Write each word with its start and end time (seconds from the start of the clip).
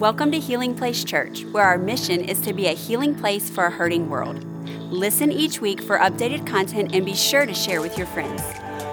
Welcome 0.00 0.30
to 0.32 0.40
Healing 0.40 0.74
Place 0.74 1.04
Church, 1.04 1.44
where 1.44 1.62
our 1.62 1.76
mission 1.76 2.22
is 2.24 2.40
to 2.40 2.54
be 2.54 2.68
a 2.68 2.72
healing 2.72 3.14
place 3.14 3.50
for 3.50 3.66
a 3.66 3.70
hurting 3.70 4.08
world. 4.08 4.42
Listen 4.90 5.30
each 5.30 5.60
week 5.60 5.82
for 5.82 5.98
updated 5.98 6.46
content 6.46 6.94
and 6.94 7.04
be 7.04 7.12
sure 7.12 7.44
to 7.44 7.52
share 7.52 7.82
with 7.82 7.98
your 7.98 8.06
friends. 8.06 8.42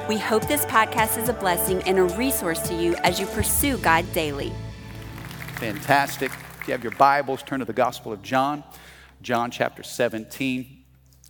We 0.09 0.17
hope 0.17 0.49
this 0.49 0.65
podcast 0.65 1.17
is 1.17 1.29
a 1.29 1.33
blessing 1.33 1.81
and 1.83 1.97
a 1.97 2.03
resource 2.03 2.59
to 2.67 2.73
you 2.73 2.93
as 3.03 3.21
you 3.21 3.25
pursue 3.27 3.77
God 3.77 4.05
daily. 4.11 4.51
Fantastic. 5.55 6.29
If 6.59 6.67
you 6.67 6.73
have 6.73 6.83
your 6.83 6.95
Bibles, 6.95 7.41
turn 7.41 7.59
to 7.59 7.65
the 7.65 7.71
Gospel 7.71 8.11
of 8.11 8.21
John, 8.21 8.61
John 9.21 9.49
chapter 9.49 9.83
17. 9.83 10.83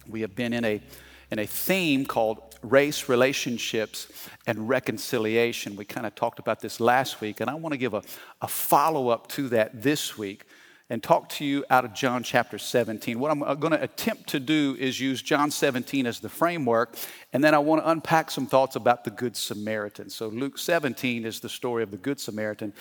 We 0.07 0.21
have 0.21 0.35
been 0.35 0.53
in 0.53 0.65
a, 0.65 0.81
in 1.29 1.37
a 1.37 1.45
theme 1.45 2.07
called 2.07 2.46
race, 2.61 3.09
relationships, 3.09 4.07
and 4.45 4.67
reconciliation. 4.67 5.75
We 5.75 5.85
kind 5.85 6.05
of 6.05 6.15
talked 6.15 6.39
about 6.39 6.59
this 6.59 6.79
last 6.79 7.21
week, 7.21 7.39
and 7.41 7.49
I 7.49 7.55
want 7.55 7.73
to 7.73 7.77
give 7.77 7.93
a, 7.93 8.01
a 8.41 8.47
follow 8.47 9.09
up 9.09 9.27
to 9.29 9.49
that 9.49 9.81
this 9.81 10.17
week 10.17 10.45
and 10.89 11.03
talk 11.03 11.27
to 11.27 11.43
you 11.43 11.65
out 11.69 11.83
of 11.83 11.93
John 11.93 12.23
chapter 12.23 12.57
17. 12.57 13.19
What 13.19 13.29
I'm 13.29 13.43
uh, 13.43 13.55
going 13.55 13.73
to 13.73 13.83
attempt 13.83 14.29
to 14.29 14.39
do 14.39 14.77
is 14.79 14.99
use 14.99 15.21
John 15.21 15.51
17 15.51 16.05
as 16.05 16.19
the 16.19 16.29
framework, 16.29 16.95
and 17.33 17.43
then 17.43 17.53
I 17.53 17.59
want 17.59 17.83
to 17.83 17.89
unpack 17.89 18.31
some 18.31 18.47
thoughts 18.47 18.75
about 18.75 19.03
the 19.03 19.11
Good 19.11 19.35
Samaritan. 19.35 20.09
So, 20.09 20.27
Luke 20.27 20.57
17 20.57 21.25
is 21.25 21.39
the 21.41 21.49
story 21.49 21.83
of 21.83 21.91
the 21.91 21.97
Good 21.97 22.19
Samaritan, 22.19 22.73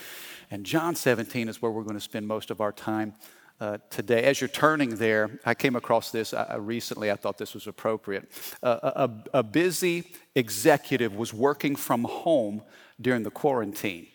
and 0.51 0.65
John 0.65 0.95
17 0.95 1.49
is 1.49 1.61
where 1.61 1.73
we're 1.73 1.83
going 1.83 1.97
to 1.97 2.01
spend 2.01 2.29
most 2.29 2.51
of 2.51 2.61
our 2.61 2.73
time 2.73 3.15
uh, 3.61 3.79
today. 3.91 4.25
As 4.25 4.41
you're 4.41 4.49
turning 4.49 4.97
there, 4.97 5.39
I 5.45 5.55
came 5.55 5.77
across 5.77 6.11
this 6.11 6.33
uh, 6.33 6.57
recently. 6.59 7.11
I 7.11 7.17
thought 7.17 7.39
this 7.39 7.55
was 7.55 7.67
appropriate. 7.67 8.31
Uh, 8.63 9.09
a, 9.35 9.39
a 9.39 9.43
busy 9.43 10.13
executive 10.35 11.15
was 11.15 11.33
working 11.33 11.77
from 11.77 12.05
home 12.05 12.63
during 13.01 13.23
the 13.23 13.31
quarantine. 13.31 14.09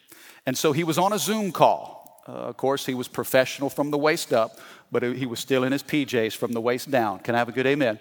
And 0.45 0.57
so 0.57 0.71
he 0.71 0.83
was 0.83 0.97
on 0.97 1.13
a 1.13 1.19
Zoom 1.19 1.51
call. 1.51 2.23
Uh, 2.27 2.31
of 2.31 2.57
course, 2.57 2.85
he 2.85 2.93
was 2.93 3.07
professional 3.07 3.69
from 3.69 3.91
the 3.91 3.97
waist 3.97 4.31
up, 4.31 4.59
but 4.91 5.03
he 5.03 5.25
was 5.25 5.39
still 5.39 5.63
in 5.63 5.71
his 5.71 5.83
PJs 5.83 6.35
from 6.35 6.51
the 6.51 6.61
waist 6.61 6.91
down. 6.91 7.19
Can 7.19 7.35
I 7.35 7.39
have 7.39 7.49
a 7.49 7.51
good 7.51 7.67
amen? 7.67 7.99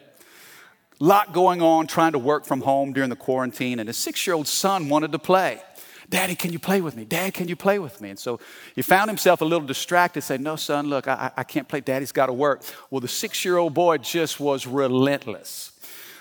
Lot 0.99 1.33
going 1.33 1.63
on 1.63 1.87
trying 1.87 2.13
to 2.13 2.19
work 2.19 2.45
from 2.45 2.61
home 2.61 2.93
during 2.93 3.09
the 3.09 3.17
quarantine, 3.17 3.79
and 3.79 3.89
his 3.89 3.97
six 3.97 4.27
year 4.27 4.35
old 4.35 4.47
son 4.47 4.91
wanted 4.91 5.13
to 5.13 5.19
play. 5.19 5.63
Daddy, 6.11 6.35
can 6.35 6.53
you 6.53 6.59
play 6.59 6.81
with 6.81 6.97
me? 6.97 7.05
Dad, 7.05 7.35
can 7.35 7.47
you 7.47 7.55
play 7.55 7.79
with 7.79 8.01
me? 8.01 8.11
And 8.11 8.19
so 8.19 8.41
he 8.75 8.83
found 8.83 9.09
himself 9.09 9.43
a 9.43 9.45
little 9.45 9.67
distracted, 9.67 10.23
said, 10.23 10.41
No, 10.41 10.57
son, 10.57 10.89
look, 10.89 11.07
I, 11.07 11.31
I 11.37 11.45
can't 11.45 11.69
play. 11.69 11.81
Daddy's 11.81 12.11
got 12.11 12.27
to 12.27 12.33
work. 12.33 12.63
Well, 12.91 13.01
the 13.01 13.09
six 13.09 13.45
year 13.45 13.57
old 13.57 13.75
boy 13.75 13.99
just 13.99 14.41
was 14.41 14.67
relentless. 14.67 15.73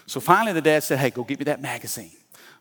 So 0.05 0.19
finally, 0.19 0.53
the 0.53 0.61
dad 0.61 0.83
said, 0.83 0.99
Hey, 0.99 1.09
go 1.09 1.23
get 1.23 1.39
me 1.39 1.45
that 1.45 1.61
magazine. 1.61 2.11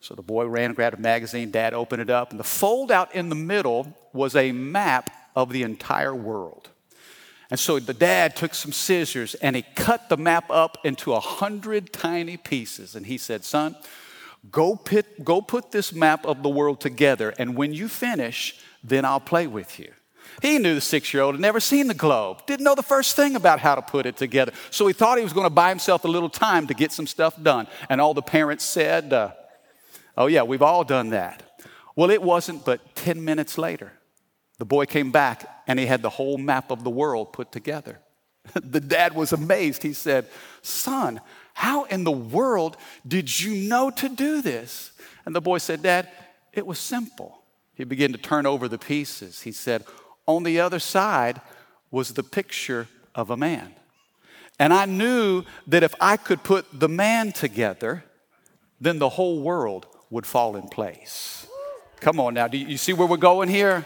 So 0.01 0.15
the 0.15 0.23
boy 0.23 0.47
ran 0.47 0.67
and 0.67 0.77
grabbed 0.77 0.99
a 0.99 1.01
magazine. 1.01 1.51
Dad 1.51 1.75
opened 1.75 2.01
it 2.01 2.09
up, 2.09 2.31
and 2.31 2.41
the 2.41 2.45
fold 2.45 2.91
out 2.91 3.15
in 3.15 3.29
the 3.29 3.35
middle 3.35 3.95
was 4.15 4.35
a 4.35 4.53
map 4.53 5.11
of 5.37 5.53
the 5.53 5.65
entire 5.65 6.15
world. 6.15 6.71
And 7.51 7.61
so 7.61 7.79
the 7.79 7.95
dad 7.95 8.37
took 8.37 8.55
some 8.55 8.73
scissors 8.73 9.35
and 9.37 9.57
he 9.57 9.63
cut 9.75 10.11
the 10.11 10.19
map 10.19 10.51
up 10.51 10.77
into 10.85 11.15
a 11.15 11.21
hundred 11.21 11.93
tiny 11.93 12.37
pieces. 12.37 12.95
And 12.95 13.07
he 13.07 13.17
said, 13.17 13.43
Son, 13.43 13.75
Go, 14.51 14.77
pit, 14.77 15.25
go 15.25 15.41
put 15.41 15.73
this 15.73 15.93
map 15.93 16.25
of 16.25 16.43
the 16.43 16.49
world 16.49 16.81
together, 16.81 17.35
and 17.39 17.57
when 17.57 17.73
you 17.73 17.89
finish, 17.89 18.59
then 18.83 19.05
I'll 19.05 19.21
play 19.21 19.47
with 19.47 19.79
you. 19.79 19.93
He 20.41 20.59
knew 20.59 20.75
the 20.75 20.81
six 20.81 21.13
year 21.13 21.23
old 21.23 21.35
had 21.35 21.41
never 21.41 21.59
seen 21.59 21.89
the 21.89 21.95
globe, 21.95 22.47
didn't 22.47 22.65
know 22.65 22.75
the 22.75 22.83
first 22.83 23.17
thing 23.17 23.35
about 23.35 23.59
how 23.59 23.75
to 23.75 23.83
put 23.83 24.07
it 24.07 24.17
together. 24.17 24.53
So 24.71 24.87
he 24.87 24.93
thought 24.93 25.19
he 25.19 25.25
was 25.25 25.33
going 25.33 25.47
to 25.47 25.51
buy 25.51 25.69
himself 25.71 26.05
a 26.05 26.09
little 26.09 26.31
time 26.31 26.69
to 26.69 26.75
get 26.75 26.93
some 26.93 27.07
stuff 27.07 27.41
done. 27.43 27.67
And 27.89 28.01
all 28.01 28.15
the 28.15 28.23
parents 28.23 28.65
said, 28.65 29.13
uh, 29.13 29.33
Oh, 30.17 30.27
yeah, 30.27 30.43
we've 30.43 30.63
all 30.63 30.85
done 30.85 31.11
that. 31.11 31.43
Well, 31.95 32.11
it 32.11 32.23
wasn't 32.23 32.65
but 32.65 32.95
10 32.97 33.25
minutes 33.25 33.57
later. 33.57 33.93
The 34.59 34.65
boy 34.65 34.87
came 34.87 35.13
back 35.13 35.49
and 35.69 35.79
he 35.79 35.87
had 35.87 36.03
the 36.03 36.11
whole 36.11 36.39
map 36.39 36.71
of 36.71 36.83
the 36.83 36.91
world 36.91 37.33
put 37.33 37.53
together. 37.53 38.01
the 38.55 38.81
dad 38.81 39.15
was 39.15 39.33
amazed. 39.33 39.83
He 39.83 39.93
said, 39.93 40.27
Son, 40.63 41.21
how 41.59 41.83
in 41.87 42.05
the 42.05 42.13
world 42.13 42.77
did 43.05 43.41
you 43.41 43.69
know 43.69 43.91
to 43.91 44.09
do 44.09 44.41
this? 44.41 44.93
And 45.27 45.35
the 45.35 45.41
boy 45.41 45.59
said, 45.59 45.83
Dad, 45.83 46.09
it 46.53 46.65
was 46.65 46.79
simple. 46.79 47.43
He 47.75 47.83
began 47.83 48.13
to 48.13 48.19
turn 48.19 48.47
over 48.47 48.69
the 48.69 48.79
pieces. 48.79 49.43
He 49.43 49.51
said, 49.51 49.83
On 50.25 50.45
the 50.45 50.61
other 50.61 50.79
side 50.79 51.41
was 51.91 52.15
the 52.15 52.23
picture 52.23 52.87
of 53.13 53.31
a 53.31 53.37
man. 53.37 53.75
And 54.61 54.73
I 54.73 54.85
knew 54.85 55.43
that 55.67 55.83
if 55.83 55.97
I 56.01 56.17
could 56.17 56.45
put 56.45 56.65
the 56.73 56.89
man 56.89 57.33
together, 57.33 58.05
then 58.81 59.01
the 59.01 59.09
whole 59.09 59.43
world 59.43 59.89
would 60.11 60.27
fall 60.27 60.55
in 60.55 60.69
place. 60.69 61.45
Come 61.99 62.21
on 62.21 62.35
now, 62.35 62.47
do 62.47 62.57
you 62.57 62.79
see 62.79 62.93
where 62.93 63.09
we're 63.09 63.17
going 63.17 63.49
here? 63.49 63.85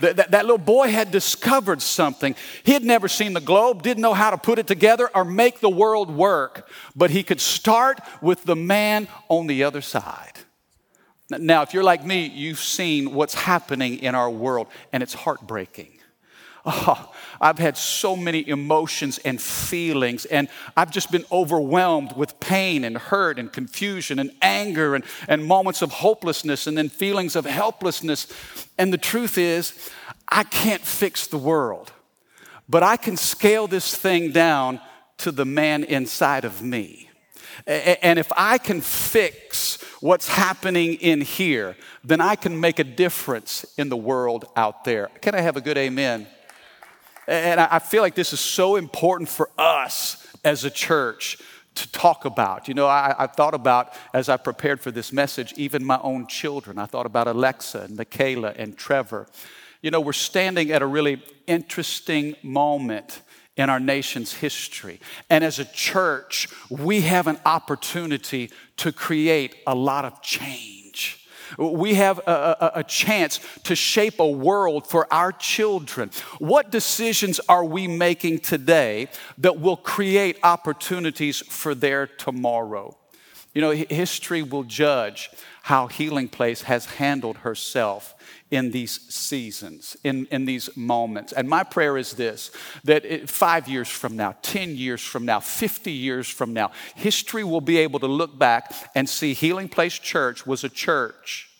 That, 0.00 0.16
that, 0.16 0.30
that, 0.30 0.44
little 0.44 0.58
boy 0.58 0.90
had 0.90 1.10
discovered 1.10 1.82
something. 1.82 2.36
He 2.62 2.72
had 2.72 2.84
never 2.84 3.08
seen 3.08 3.32
the 3.32 3.40
globe, 3.40 3.82
didn't 3.82 4.02
know 4.02 4.14
how 4.14 4.30
to 4.30 4.38
put 4.38 4.60
it 4.60 4.68
together 4.68 5.10
or 5.12 5.24
make 5.24 5.58
the 5.58 5.68
world 5.68 6.08
work, 6.08 6.70
but 6.94 7.10
he 7.10 7.24
could 7.24 7.40
start 7.40 8.00
with 8.22 8.44
the 8.44 8.54
man 8.54 9.08
on 9.28 9.48
the 9.48 9.64
other 9.64 9.80
side. 9.80 10.38
Now, 11.30 11.62
if 11.62 11.74
you're 11.74 11.84
like 11.84 12.04
me, 12.04 12.26
you've 12.26 12.60
seen 12.60 13.12
what's 13.12 13.34
happening 13.34 13.98
in 13.98 14.14
our 14.14 14.30
world, 14.30 14.68
and 14.92 15.02
it's 15.02 15.14
heartbreaking. 15.14 15.92
Oh, 16.70 17.14
I've 17.40 17.58
had 17.58 17.76
so 17.76 18.16
many 18.16 18.46
emotions 18.48 19.18
and 19.18 19.40
feelings, 19.40 20.24
and 20.24 20.48
I've 20.76 20.90
just 20.90 21.10
been 21.10 21.24
overwhelmed 21.30 22.16
with 22.16 22.40
pain 22.40 22.84
and 22.84 22.96
hurt 22.96 23.38
and 23.38 23.52
confusion 23.52 24.18
and 24.18 24.30
anger 24.42 24.94
and, 24.94 25.04
and 25.28 25.44
moments 25.44 25.82
of 25.82 25.92
hopelessness 25.92 26.66
and 26.66 26.76
then 26.76 26.88
feelings 26.88 27.36
of 27.36 27.44
helplessness. 27.46 28.26
And 28.76 28.92
the 28.92 28.98
truth 28.98 29.38
is, 29.38 29.90
I 30.28 30.44
can't 30.44 30.82
fix 30.82 31.26
the 31.26 31.38
world, 31.38 31.92
but 32.68 32.82
I 32.82 32.96
can 32.96 33.16
scale 33.16 33.66
this 33.66 33.96
thing 33.96 34.32
down 34.32 34.80
to 35.18 35.32
the 35.32 35.44
man 35.44 35.84
inside 35.84 36.44
of 36.44 36.62
me. 36.62 37.10
And 37.66 38.18
if 38.18 38.30
I 38.36 38.58
can 38.58 38.80
fix 38.80 39.78
what's 40.00 40.28
happening 40.28 40.94
in 40.94 41.20
here, 41.20 41.76
then 42.04 42.20
I 42.20 42.36
can 42.36 42.60
make 42.60 42.78
a 42.78 42.84
difference 42.84 43.66
in 43.76 43.88
the 43.88 43.96
world 43.96 44.46
out 44.54 44.84
there. 44.84 45.10
Can 45.20 45.34
I 45.34 45.40
have 45.40 45.56
a 45.56 45.60
good 45.60 45.76
amen? 45.76 46.28
And 47.28 47.60
I 47.60 47.78
feel 47.78 48.00
like 48.00 48.14
this 48.14 48.32
is 48.32 48.40
so 48.40 48.76
important 48.76 49.28
for 49.28 49.50
us 49.58 50.26
as 50.44 50.64
a 50.64 50.70
church 50.70 51.36
to 51.74 51.92
talk 51.92 52.24
about. 52.24 52.68
You 52.68 52.74
know, 52.74 52.86
I, 52.86 53.14
I, 53.18 53.26
thought 53.26 53.52
about, 53.52 53.92
as 54.14 54.30
I 54.30 54.38
prepared 54.38 54.80
for 54.80 54.90
this 54.90 55.12
message, 55.12 55.52
even 55.58 55.84
my 55.84 56.00
own 56.02 56.26
children. 56.26 56.78
I 56.78 56.86
thought 56.86 57.04
about 57.04 57.28
Alexa 57.28 57.82
and 57.82 57.96
Michaela 57.98 58.54
and 58.56 58.78
Trevor. 58.78 59.28
You 59.82 59.90
know, 59.90 60.00
we're 60.00 60.14
standing 60.14 60.72
at 60.72 60.80
a 60.80 60.86
really 60.86 61.22
interesting 61.46 62.34
moment 62.42 63.20
in 63.58 63.68
our 63.68 63.78
nation's 63.78 64.32
history. 64.32 64.98
And 65.28 65.44
as 65.44 65.58
a 65.58 65.66
church, 65.66 66.48
we 66.70 67.02
have 67.02 67.26
an 67.26 67.38
opportunity 67.44 68.50
to 68.78 68.90
create 68.90 69.56
a 69.66 69.74
lot 69.74 70.06
of 70.06 70.22
change. 70.22 70.77
We 71.56 71.94
have 71.94 72.18
a, 72.18 72.56
a, 72.60 72.72
a, 72.80 72.84
chance 72.84 73.40
to 73.64 73.74
shape 73.74 74.18
a 74.18 74.26
world 74.26 74.86
for 74.86 75.06
our 75.12 75.32
children. 75.32 76.10
What 76.38 76.70
decisions 76.70 77.40
are 77.48 77.64
we 77.64 77.88
making 77.88 78.40
today 78.40 79.08
that 79.38 79.60
will 79.60 79.76
create 79.76 80.38
opportunities 80.42 81.38
for 81.38 81.74
their 81.74 82.06
tomorrow? 82.06 82.96
You 83.54 83.62
know, 83.62 83.70
history 83.70 84.42
will 84.42 84.64
judge 84.64 85.30
how 85.68 85.86
Healing 85.86 86.28
Place 86.28 86.62
has 86.62 86.86
handled 86.86 87.36
herself 87.36 88.14
in 88.50 88.70
these 88.70 89.02
seasons, 89.14 89.98
in, 90.02 90.24
in 90.30 90.46
these 90.46 90.74
moments. 90.74 91.30
And 91.30 91.46
my 91.46 91.62
prayer 91.62 91.98
is 91.98 92.14
this 92.14 92.50
that 92.84 93.04
it, 93.04 93.28
five 93.28 93.68
years 93.68 93.86
from 93.86 94.16
now, 94.16 94.34
10 94.40 94.76
years 94.76 95.02
from 95.02 95.26
now, 95.26 95.40
50 95.40 95.92
years 95.92 96.26
from 96.26 96.54
now, 96.54 96.70
history 96.94 97.44
will 97.44 97.60
be 97.60 97.76
able 97.76 98.00
to 98.00 98.06
look 98.06 98.38
back 98.38 98.72
and 98.94 99.06
see 99.06 99.34
Healing 99.34 99.68
Place 99.68 99.98
Church 99.98 100.46
was 100.46 100.64
a 100.64 100.70
church 100.70 101.50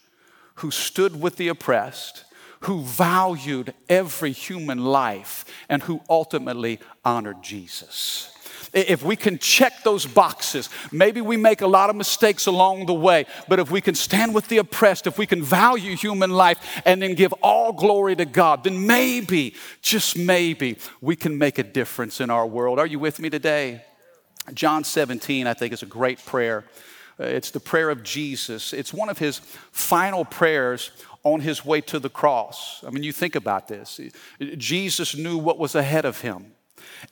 who 0.55 0.71
stood 0.71 1.21
with 1.21 1.37
the 1.37 1.49
oppressed, 1.49 2.25
who 2.61 2.81
valued 2.81 3.75
every 3.91 4.33
human 4.33 4.87
life, 4.87 5.45
and 5.69 5.83
who 5.83 6.01
ultimately 6.09 6.81
honored 7.05 7.43
Jesus. 7.43 8.35
If 8.73 9.03
we 9.03 9.17
can 9.17 9.39
check 9.39 9.83
those 9.83 10.07
boxes, 10.07 10.69
maybe 10.93 11.21
we 11.21 11.37
make 11.37 11.63
a 11.63 11.67
lot 11.67 11.91
of 11.91 11.97
mistakes 11.97 12.47
along 12.47 12.87
the 12.87 12.95
way, 12.95 13.27
but 13.49 13.59
if 13.59 13.71
we 13.71 13.81
can 13.81 13.95
stand 13.95 14.35
with 14.35 14.49
the 14.49 14.59
oppressed, 14.59 15.07
if 15.07 15.19
we 15.19 15.27
can 15.27 15.43
value 15.43 15.97
human 15.97 16.31
life 16.31 16.81
and 16.85 17.01
then 17.01 17.15
give 17.15 17.33
all 17.43 17.73
glory 17.73 18.15
to 18.17 18.25
God, 18.25 18.65
then 18.65 18.87
maybe, 18.87 19.55
just 19.81 20.17
maybe, 20.17 20.79
we 21.01 21.17
can 21.17 21.39
make 21.39 21.59
a 21.59 21.63
difference 21.63 22.21
in 22.21 22.31
our 22.31 22.47
world. 22.47 22.79
Are 22.79 22.87
you 22.87 22.99
with 22.99 23.19
me 23.19 23.31
today? 23.31 23.83
John 24.55 24.85
17, 24.85 25.47
I 25.47 25.55
think, 25.55 25.73
is 25.73 25.83
a 25.83 25.87
great 25.87 26.25
prayer. 26.25 26.65
Uh, 27.21 27.25
it's 27.25 27.51
the 27.51 27.61
prayer 27.61 27.91
of 27.91 28.03
Jesus. 28.03 28.73
It's 28.73 28.93
one 28.93 29.09
of 29.09 29.19
his 29.19 29.39
final 29.73 30.25
prayers 30.25 30.91
on 31.25 31.41
his 31.41 31.65
way 31.65 31.81
to 31.83 31.99
the 31.99 32.09
cross. 32.09 32.83
I 32.87 32.91
mean, 32.91 33.03
you 33.03 33.13
think 33.13 33.35
about 33.35 33.69
this. 33.69 34.01
Jesus 34.57 35.17
knew 35.17 35.37
what 35.37 35.59
was 35.59 35.75
ahead 35.75 36.05
of 36.05 36.21
him. 36.21 36.53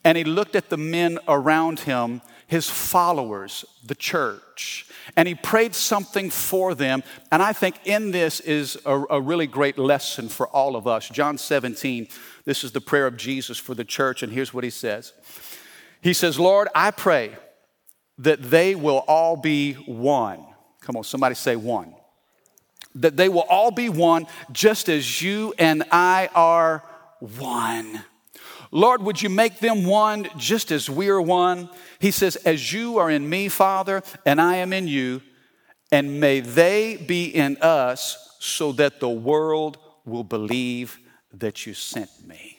And 0.05 0.17
he 0.17 0.25
looked 0.25 0.57
at 0.57 0.71
the 0.71 0.77
men 0.77 1.19
around 1.29 1.81
him, 1.81 2.23
his 2.47 2.69
followers, 2.69 3.65
the 3.85 3.95
church. 3.95 4.87
and 5.17 5.29
he 5.29 5.35
prayed 5.35 5.75
something 5.75 6.31
for 6.31 6.75
them. 6.75 7.03
And 7.31 7.43
I 7.43 7.53
think 7.53 7.77
in 7.85 8.11
this 8.11 8.41
is 8.41 8.77
a, 8.85 9.05
a, 9.11 9.21
really 9.21 9.47
great 9.47 9.79
lesson 9.79 10.29
for 10.29 10.49
all 10.49 10.75
of 10.75 10.87
us. 10.87 11.09
John 11.09 11.39
17, 11.39 12.09
this 12.45 12.65
is 12.65 12.73
the 12.73 12.81
prayer 12.81 13.07
of 13.07 13.17
Jesus 13.17 13.59
for 13.59 13.75
the 13.75 13.85
church, 13.85 14.23
and 14.23 14.33
here's 14.33 14.53
what 14.53 14.65
he 14.65 14.71
says 14.71 15.13
He 16.01 16.13
says, 16.13 16.41
Lord, 16.41 16.69
I 16.75 16.91
pray 16.91 17.37
that 18.19 18.43
they 18.43 18.75
will 18.75 19.05
all 19.07 19.37
be 19.37 19.75
one. 19.75 20.45
Come 20.81 20.97
on, 20.97 21.05
somebody 21.05 21.35
say 21.35 21.57
one. 21.57 21.95
That 22.95 23.17
they 23.17 23.29
will 23.29 23.45
all 23.49 23.71
be 23.71 23.89
one, 23.89 24.27
just 24.53 24.89
as 24.89 25.21
you 25.21 25.53
and 25.59 25.85
I 25.91 26.31
are 26.35 26.83
one. 27.21 28.03
Lord, 28.77 29.03
would 29.05 29.23
you 29.23 29.31
make 29.31 29.61
them 29.61 29.87
one 29.87 30.29
just 30.37 30.71
as 30.71 30.91
we 30.91 31.09
are 31.09 31.19
one? 31.19 31.71
He 31.99 32.11
says, 32.11 32.37
As 32.37 32.75
you 32.75 32.99
are 32.99 33.11
in 33.11 33.27
me, 33.27 33.49
Father, 33.49 34.03
and 34.27 34.39
I 34.39 34.57
am 34.57 34.75
in 34.75 34.87
you, 34.87 35.23
and 35.91 36.21
may 36.21 36.41
they 36.41 36.99
be 36.99 37.25
in 37.25 37.57
us 37.63 38.37
so 38.39 38.73
that 38.73 39.01
the 39.01 39.09
world 39.09 39.79
will 40.05 40.25
believe 40.25 40.99
that 41.33 41.65
you 41.65 41.73
sent 41.73 42.11
me. 42.27 42.59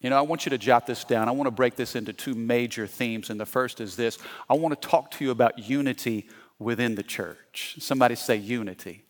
You 0.00 0.08
know, 0.08 0.16
I 0.16 0.22
want 0.22 0.46
you 0.46 0.50
to 0.50 0.56
jot 0.56 0.86
this 0.86 1.04
down. 1.04 1.28
I 1.28 1.32
want 1.32 1.46
to 1.46 1.50
break 1.50 1.76
this 1.76 1.94
into 1.94 2.14
two 2.14 2.32
major 2.32 2.86
themes. 2.86 3.28
And 3.28 3.38
the 3.38 3.44
first 3.44 3.82
is 3.82 3.96
this 3.96 4.16
I 4.48 4.54
want 4.54 4.80
to 4.80 4.88
talk 4.88 5.10
to 5.10 5.24
you 5.26 5.30
about 5.30 5.58
unity 5.58 6.26
within 6.58 6.94
the 6.94 7.02
church. 7.02 7.76
Somebody 7.80 8.14
say 8.14 8.36
unity. 8.36 9.04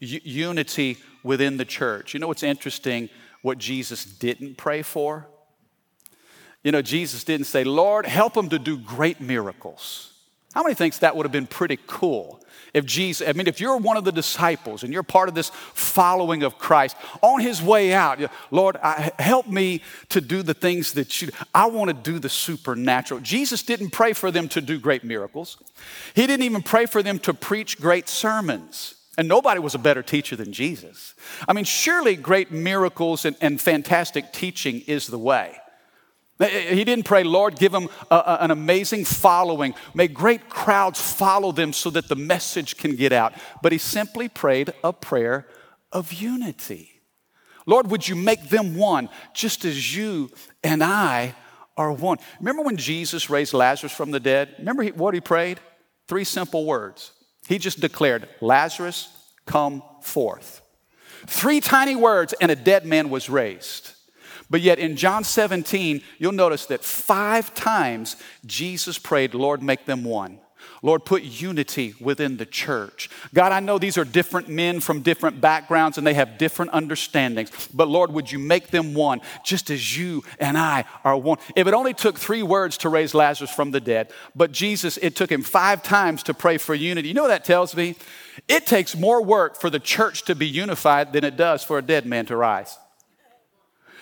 U- 0.00 0.20
unity 0.22 0.98
within 1.22 1.56
the 1.56 1.64
church. 1.64 2.12
You 2.12 2.20
know 2.20 2.28
what's 2.28 2.42
interesting? 2.42 3.08
What 3.42 3.58
Jesus 3.58 4.04
didn't 4.04 4.56
pray 4.56 4.82
for? 4.82 5.28
You 6.64 6.72
know, 6.72 6.82
Jesus 6.82 7.24
didn't 7.24 7.46
say, 7.46 7.64
Lord, 7.64 8.06
help 8.06 8.34
them 8.34 8.48
to 8.50 8.58
do 8.58 8.78
great 8.78 9.20
miracles. 9.20 10.12
How 10.54 10.62
many 10.62 10.74
thinks 10.74 10.98
that 10.98 11.16
would 11.16 11.24
have 11.24 11.32
been 11.32 11.46
pretty 11.46 11.78
cool? 11.86 12.42
If 12.74 12.86
Jesus, 12.86 13.28
I 13.28 13.32
mean, 13.32 13.48
if 13.48 13.60
you're 13.60 13.76
one 13.76 13.96
of 13.98 14.04
the 14.04 14.12
disciples 14.12 14.82
and 14.82 14.92
you're 14.92 15.02
part 15.02 15.28
of 15.28 15.34
this 15.34 15.50
following 15.74 16.42
of 16.42 16.56
Christ, 16.56 16.96
on 17.20 17.40
his 17.40 17.60
way 17.60 17.92
out, 17.92 18.18
Lord, 18.50 18.76
I, 18.82 19.10
help 19.18 19.46
me 19.46 19.82
to 20.08 20.22
do 20.22 20.42
the 20.42 20.54
things 20.54 20.94
that 20.94 21.20
you, 21.20 21.30
I 21.54 21.66
want 21.66 21.88
to 21.88 21.94
do 21.94 22.18
the 22.18 22.30
supernatural. 22.30 23.20
Jesus 23.20 23.62
didn't 23.62 23.90
pray 23.90 24.14
for 24.14 24.30
them 24.30 24.48
to 24.50 24.60
do 24.62 24.78
great 24.78 25.04
miracles. 25.04 25.58
He 26.14 26.26
didn't 26.26 26.44
even 26.44 26.62
pray 26.62 26.86
for 26.86 27.02
them 27.02 27.18
to 27.20 27.34
preach 27.34 27.78
great 27.78 28.08
sermons. 28.08 28.94
And 29.18 29.28
nobody 29.28 29.60
was 29.60 29.74
a 29.74 29.78
better 29.78 30.02
teacher 30.02 30.36
than 30.36 30.52
Jesus. 30.52 31.14
I 31.46 31.52
mean, 31.52 31.64
surely 31.64 32.16
great 32.16 32.50
miracles 32.50 33.24
and, 33.24 33.36
and 33.40 33.60
fantastic 33.60 34.32
teaching 34.32 34.80
is 34.86 35.06
the 35.06 35.18
way. 35.18 35.56
Eh, 36.40 36.46
eh, 36.46 36.74
he 36.74 36.84
didn't 36.84 37.04
pray, 37.04 37.22
Lord, 37.22 37.56
give 37.56 37.72
them 37.72 37.88
a, 38.10 38.16
a, 38.16 38.38
an 38.40 38.50
amazing 38.50 39.04
following. 39.04 39.74
May 39.94 40.08
great 40.08 40.48
crowds 40.48 41.00
follow 41.00 41.52
them 41.52 41.74
so 41.74 41.90
that 41.90 42.08
the 42.08 42.16
message 42.16 42.78
can 42.78 42.96
get 42.96 43.12
out. 43.12 43.34
But 43.62 43.72
he 43.72 43.78
simply 43.78 44.28
prayed 44.28 44.72
a 44.82 44.92
prayer 44.94 45.46
of 45.92 46.12
unity. 46.14 46.88
Lord, 47.66 47.90
would 47.90 48.08
you 48.08 48.16
make 48.16 48.48
them 48.48 48.76
one 48.76 49.08
just 49.34 49.64
as 49.64 49.94
you 49.94 50.30
and 50.64 50.82
I 50.82 51.34
are 51.76 51.92
one? 51.92 52.18
Remember 52.40 52.62
when 52.62 52.76
Jesus 52.76 53.30
raised 53.30 53.52
Lazarus 53.52 53.92
from 53.92 54.10
the 54.10 54.20
dead? 54.20 54.54
Remember 54.58 54.84
what 54.86 55.14
he 55.14 55.20
prayed? 55.20 55.60
Three 56.08 56.24
simple 56.24 56.64
words 56.64 57.12
he 57.48 57.58
just 57.58 57.80
declared, 57.80 58.28
Lazarus, 58.40 59.08
come 59.46 59.82
forth. 60.00 60.62
Three 61.26 61.60
tiny 61.60 61.96
words, 61.96 62.34
and 62.40 62.50
a 62.50 62.56
dead 62.56 62.84
man 62.86 63.10
was 63.10 63.28
raised. 63.28 63.92
But 64.50 64.60
yet 64.60 64.78
in 64.78 64.96
John 64.96 65.24
17, 65.24 66.02
you'll 66.18 66.32
notice 66.32 66.66
that 66.66 66.84
five 66.84 67.54
times 67.54 68.16
Jesus 68.44 68.98
prayed, 68.98 69.34
Lord, 69.34 69.62
make 69.62 69.86
them 69.86 70.04
one. 70.04 70.40
Lord, 70.82 71.04
put 71.04 71.22
unity 71.22 71.94
within 72.00 72.36
the 72.36 72.46
church. 72.46 73.08
God, 73.32 73.52
I 73.52 73.60
know 73.60 73.78
these 73.78 73.96
are 73.96 74.04
different 74.04 74.48
men 74.48 74.80
from 74.80 75.00
different 75.00 75.40
backgrounds 75.40 75.96
and 75.96 76.06
they 76.06 76.14
have 76.14 76.38
different 76.38 76.72
understandings, 76.74 77.50
but 77.72 77.88
Lord, 77.88 78.12
would 78.12 78.32
you 78.32 78.38
make 78.38 78.68
them 78.68 78.94
one 78.94 79.20
just 79.44 79.70
as 79.70 79.96
you 79.96 80.24
and 80.40 80.58
I 80.58 80.84
are 81.04 81.16
one? 81.16 81.38
If 81.54 81.66
it 81.66 81.74
only 81.74 81.94
took 81.94 82.18
three 82.18 82.42
words 82.42 82.78
to 82.78 82.88
raise 82.88 83.14
Lazarus 83.14 83.50
from 83.50 83.70
the 83.70 83.80
dead, 83.80 84.10
but 84.34 84.52
Jesus, 84.52 84.96
it 84.98 85.14
took 85.14 85.30
him 85.30 85.42
five 85.42 85.82
times 85.82 86.22
to 86.24 86.34
pray 86.34 86.58
for 86.58 86.74
unity. 86.74 87.08
You 87.08 87.14
know 87.14 87.22
what 87.22 87.28
that 87.28 87.44
tells 87.44 87.76
me? 87.76 87.96
It 88.48 88.66
takes 88.66 88.96
more 88.96 89.22
work 89.22 89.60
for 89.60 89.70
the 89.70 89.80
church 89.80 90.24
to 90.24 90.34
be 90.34 90.48
unified 90.48 91.12
than 91.12 91.24
it 91.24 91.36
does 91.36 91.62
for 91.62 91.78
a 91.78 91.82
dead 91.82 92.06
man 92.06 92.26
to 92.26 92.36
rise. 92.36 92.76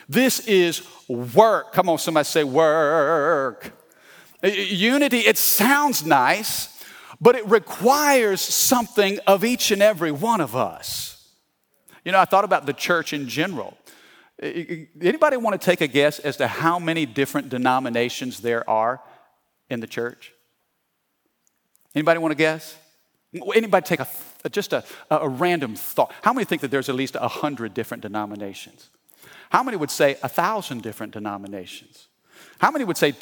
This 0.09 0.41
is 0.49 0.83
work. 1.09 1.73
Come 1.73 1.89
on, 1.89 1.99
somebody 1.99 2.25
say 2.25 2.43
work. 2.43 3.73
Uh, 4.43 4.49
unity, 4.49 5.21
it 5.21 5.37
sounds 5.37 6.05
nice, 6.05 6.83
but 7.21 7.35
it 7.35 7.47
requires 7.47 8.41
something 8.41 9.19
of 9.27 9.45
each 9.45 9.71
and 9.71 9.83
every 9.83 10.11
one 10.11 10.41
of 10.41 10.57
us. 10.57 11.29
You 12.05 12.13
know, 12.13 12.19
I 12.19 12.25
thought 12.25 12.45
about 12.45 12.67
the 12.67 12.73
church 12.73 13.13
in 13.13 13.29
general. 13.29 13.77
Uh, 14.43 14.47
anybody 15.03 15.37
want 15.37 15.61
to 15.61 15.65
take 15.65 15.83
a 15.83 15.87
guess 15.87 16.19
as 16.19 16.39
to 16.39 16.47
how 16.47 16.79
many 16.79 17.05
different 17.05 17.51
denominations 17.51 18.41
there 18.41 18.69
are 18.69 19.01
in 19.69 19.81
the 19.81 19.87
church? 19.87 20.33
Anybody 21.95 22.19
want 22.19 22.33
to 22.33 22.37
guess? 22.37 22.77
Anybody 23.55 23.85
take 23.85 24.01
a, 24.01 24.09
uh, 24.45 24.49
just 24.49 24.73
a, 24.73 24.83
a 25.11 25.29
random 25.29 25.77
thought? 25.77 26.13
How 26.23 26.33
many 26.33 26.45
think 26.45 26.63
that 26.63 26.71
there's 26.71 26.89
at 26.89 26.95
least 26.95 27.17
a 27.21 27.29
hundred 27.29 27.75
different 27.75 28.03
denominations? 28.03 28.89
How 29.51 29.63
many 29.63 29.77
would 29.77 29.91
say 29.91 30.17
a 30.23 30.29
thousand 30.29 30.83
different 30.83 31.13
denominations? 31.13 32.09
How 32.61 32.71
many 32.71 32.85
would 32.85 32.97
say 32.97 33.13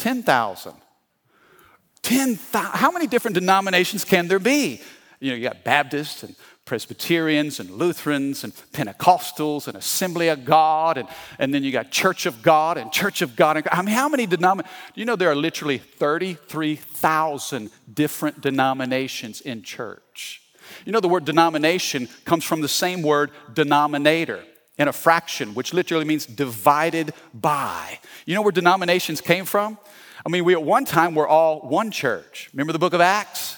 10,000? 2.02 2.36
10,000. 2.36 2.78
How 2.78 2.90
many 2.90 3.06
different 3.06 3.34
denominations 3.34 4.04
can 4.04 4.28
there 4.28 4.38
be? 4.38 4.80
You 5.20 5.30
know, 5.30 5.36
you 5.36 5.42
got 5.42 5.64
Baptists 5.64 6.22
and 6.22 6.34
Presbyterians 6.64 7.60
and 7.60 7.70
Lutherans 7.70 8.44
and 8.44 8.52
Pentecostals 8.72 9.68
and 9.68 9.76
Assembly 9.76 10.28
of 10.28 10.44
God, 10.44 10.98
and, 10.98 11.08
and 11.38 11.52
then 11.52 11.64
you 11.64 11.72
got 11.72 11.90
Church 11.90 12.26
of 12.26 12.42
God 12.42 12.76
and 12.76 12.92
Church 12.92 13.22
of 13.22 13.34
God. 13.36 13.66
I 13.72 13.82
mean, 13.82 13.94
how 13.94 14.08
many 14.08 14.26
denominations? 14.26 14.76
You 14.94 15.06
know, 15.06 15.16
there 15.16 15.30
are 15.30 15.34
literally 15.34 15.78
33,000 15.78 17.70
different 17.92 18.42
denominations 18.42 19.40
in 19.40 19.62
church. 19.62 20.42
You 20.84 20.92
know, 20.92 21.00
the 21.00 21.08
word 21.08 21.24
denomination 21.24 22.08
comes 22.26 22.44
from 22.44 22.60
the 22.60 22.68
same 22.68 23.02
word 23.02 23.30
denominator 23.52 24.44
in 24.76 24.88
a 24.88 24.92
fraction, 24.92 25.54
which 25.54 25.72
literally 25.72 26.04
means 26.04 26.26
divided 26.26 27.12
by. 27.32 27.98
You 28.26 28.34
know 28.34 28.42
where 28.42 28.52
denominations 28.52 29.20
came 29.20 29.46
from? 29.46 29.78
I 30.24 30.28
mean, 30.28 30.44
we 30.44 30.54
at 30.54 30.62
one 30.62 30.84
time 30.84 31.14
were 31.14 31.28
all 31.28 31.60
one 31.60 31.90
church. 31.90 32.50
Remember 32.52 32.72
the 32.72 32.78
book 32.78 32.92
of 32.92 33.00
Acts? 33.00 33.56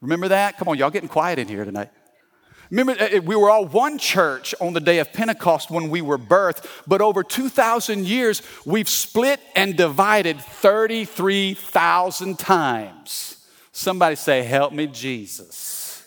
Remember 0.00 0.28
that? 0.28 0.58
Come 0.58 0.68
on, 0.68 0.76
y'all 0.76 0.90
getting 0.90 1.08
quiet 1.08 1.38
in 1.38 1.48
here 1.48 1.64
tonight. 1.64 1.90
Remember, 2.70 2.94
uh, 3.00 3.20
we 3.20 3.36
were 3.36 3.50
all 3.50 3.66
one 3.66 3.98
church 3.98 4.54
on 4.60 4.72
the 4.72 4.80
day 4.80 4.98
of 4.98 5.12
Pentecost 5.12 5.70
when 5.70 5.90
we 5.90 6.02
were 6.02 6.18
birthed, 6.18 6.66
but 6.86 7.00
over 7.00 7.22
2,000 7.22 8.06
years, 8.06 8.42
we've 8.64 8.88
split 8.88 9.40
and 9.54 9.76
divided 9.76 10.40
33,000 10.40 12.38
times. 12.38 13.46
Somebody 13.72 14.16
say, 14.16 14.42
Help 14.42 14.72
me, 14.72 14.86
Jesus. 14.86 16.04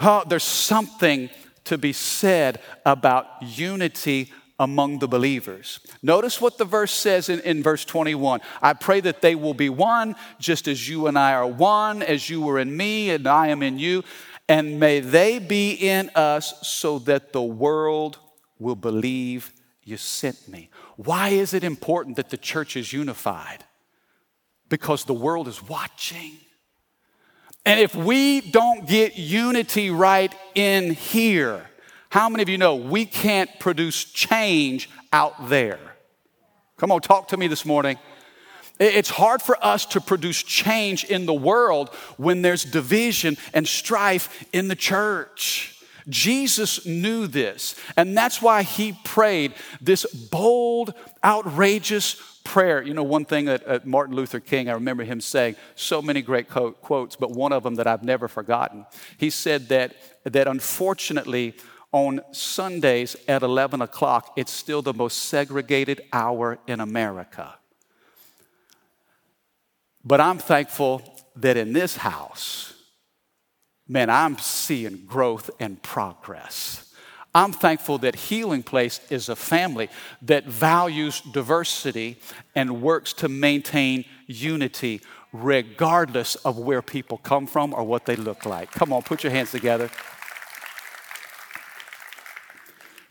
Oh, 0.00 0.24
there's 0.26 0.42
something 0.42 1.30
to 1.64 1.78
be 1.78 1.92
said 1.92 2.60
about 2.84 3.26
unity 3.40 4.32
among 4.58 4.98
the 4.98 5.08
believers. 5.08 5.80
Notice 6.02 6.40
what 6.40 6.58
the 6.58 6.64
verse 6.64 6.92
says 6.92 7.28
in, 7.28 7.40
in 7.40 7.62
verse 7.62 7.84
21. 7.84 8.40
I 8.60 8.74
pray 8.74 9.00
that 9.00 9.22
they 9.22 9.34
will 9.34 9.54
be 9.54 9.68
one, 9.68 10.14
just 10.38 10.68
as 10.68 10.88
you 10.88 11.06
and 11.06 11.18
I 11.18 11.32
are 11.32 11.46
one, 11.46 12.02
as 12.02 12.30
you 12.30 12.42
were 12.42 12.58
in 12.58 12.76
me 12.76 13.10
and 13.10 13.26
I 13.26 13.48
am 13.48 13.62
in 13.62 13.78
you. 13.78 14.04
And 14.48 14.78
may 14.78 15.00
they 15.00 15.38
be 15.38 15.72
in 15.72 16.10
us 16.14 16.54
so 16.66 16.98
that 17.00 17.32
the 17.32 17.42
world 17.42 18.18
will 18.58 18.76
believe 18.76 19.52
you 19.84 19.96
sent 19.96 20.48
me. 20.48 20.70
Why 20.96 21.30
is 21.30 21.54
it 21.54 21.64
important 21.64 22.16
that 22.16 22.30
the 22.30 22.36
church 22.36 22.76
is 22.76 22.92
unified? 22.92 23.64
Because 24.68 25.04
the 25.04 25.14
world 25.14 25.48
is 25.48 25.62
watching. 25.62 26.32
And 27.64 27.80
if 27.80 27.94
we 27.94 28.40
don't 28.40 28.86
get 28.86 29.16
unity 29.16 29.90
right 29.90 30.34
in 30.54 30.94
here, 30.94 31.66
how 32.12 32.28
many 32.28 32.42
of 32.42 32.50
you 32.50 32.58
know 32.58 32.76
we 32.76 33.06
can't 33.06 33.48
produce 33.58 34.04
change 34.04 34.90
out 35.14 35.48
there? 35.48 35.80
Come 36.76 36.92
on, 36.92 37.00
talk 37.00 37.28
to 37.28 37.38
me 37.38 37.46
this 37.46 37.64
morning. 37.64 37.96
It's 38.78 39.08
hard 39.08 39.40
for 39.40 39.56
us 39.64 39.86
to 39.86 40.00
produce 40.00 40.42
change 40.42 41.04
in 41.04 41.24
the 41.24 41.32
world 41.32 41.88
when 42.18 42.42
there's 42.42 42.64
division 42.64 43.38
and 43.54 43.66
strife 43.66 44.44
in 44.52 44.68
the 44.68 44.76
church. 44.76 45.82
Jesus 46.06 46.84
knew 46.84 47.26
this, 47.26 47.76
and 47.96 48.14
that's 48.14 48.42
why 48.42 48.62
he 48.62 48.94
prayed 49.04 49.54
this 49.80 50.04
bold, 50.04 50.92
outrageous 51.24 52.16
prayer. 52.44 52.82
You 52.82 52.92
know, 52.92 53.04
one 53.04 53.24
thing 53.24 53.46
that 53.46 53.86
Martin 53.86 54.14
Luther 54.14 54.40
King, 54.40 54.68
I 54.68 54.72
remember 54.72 55.04
him 55.04 55.22
saying 55.22 55.56
so 55.76 56.02
many 56.02 56.20
great 56.20 56.50
quotes, 56.50 57.16
but 57.16 57.30
one 57.30 57.52
of 57.52 57.62
them 57.62 57.76
that 57.76 57.86
I've 57.86 58.02
never 58.02 58.28
forgotten. 58.28 58.84
He 59.16 59.30
said 59.30 59.70
that, 59.70 59.94
that 60.24 60.46
unfortunately, 60.46 61.54
on 61.92 62.20
Sundays 62.32 63.16
at 63.28 63.42
11 63.42 63.82
o'clock, 63.82 64.32
it's 64.36 64.50
still 64.50 64.82
the 64.82 64.94
most 64.94 65.18
segregated 65.26 66.00
hour 66.12 66.58
in 66.66 66.80
America. 66.80 67.54
But 70.04 70.20
I'm 70.20 70.38
thankful 70.38 71.02
that 71.36 71.56
in 71.56 71.72
this 71.72 71.96
house, 71.96 72.74
man, 73.86 74.10
I'm 74.10 74.38
seeing 74.38 75.04
growth 75.06 75.50
and 75.60 75.80
progress. 75.82 76.92
I'm 77.34 77.52
thankful 77.52 77.98
that 77.98 78.14
Healing 78.14 78.62
Place 78.62 79.00
is 79.10 79.28
a 79.28 79.36
family 79.36 79.88
that 80.22 80.44
values 80.44 81.22
diversity 81.32 82.18
and 82.54 82.82
works 82.82 83.12
to 83.14 83.28
maintain 83.28 84.04
unity 84.26 85.00
regardless 85.32 86.34
of 86.36 86.58
where 86.58 86.82
people 86.82 87.16
come 87.16 87.46
from 87.46 87.72
or 87.72 87.84
what 87.84 88.04
they 88.04 88.16
look 88.16 88.44
like. 88.44 88.70
Come 88.70 88.92
on, 88.92 89.02
put 89.02 89.22
your 89.22 89.32
hands 89.32 89.50
together. 89.50 89.90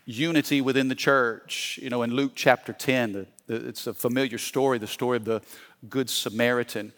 Unity 0.04 0.60
within 0.60 0.88
the 0.88 0.94
church. 0.94 1.78
You 1.82 1.90
know, 1.90 2.02
in 2.02 2.12
Luke 2.12 2.32
chapter 2.34 2.72
10, 2.72 3.12
the, 3.12 3.26
the, 3.46 3.68
it's 3.68 3.86
a 3.86 3.94
familiar 3.94 4.38
story, 4.38 4.78
the 4.78 4.86
story 4.86 5.16
of 5.16 5.24
the 5.24 5.42
Good 5.88 6.10
Samaritan. 6.10 6.92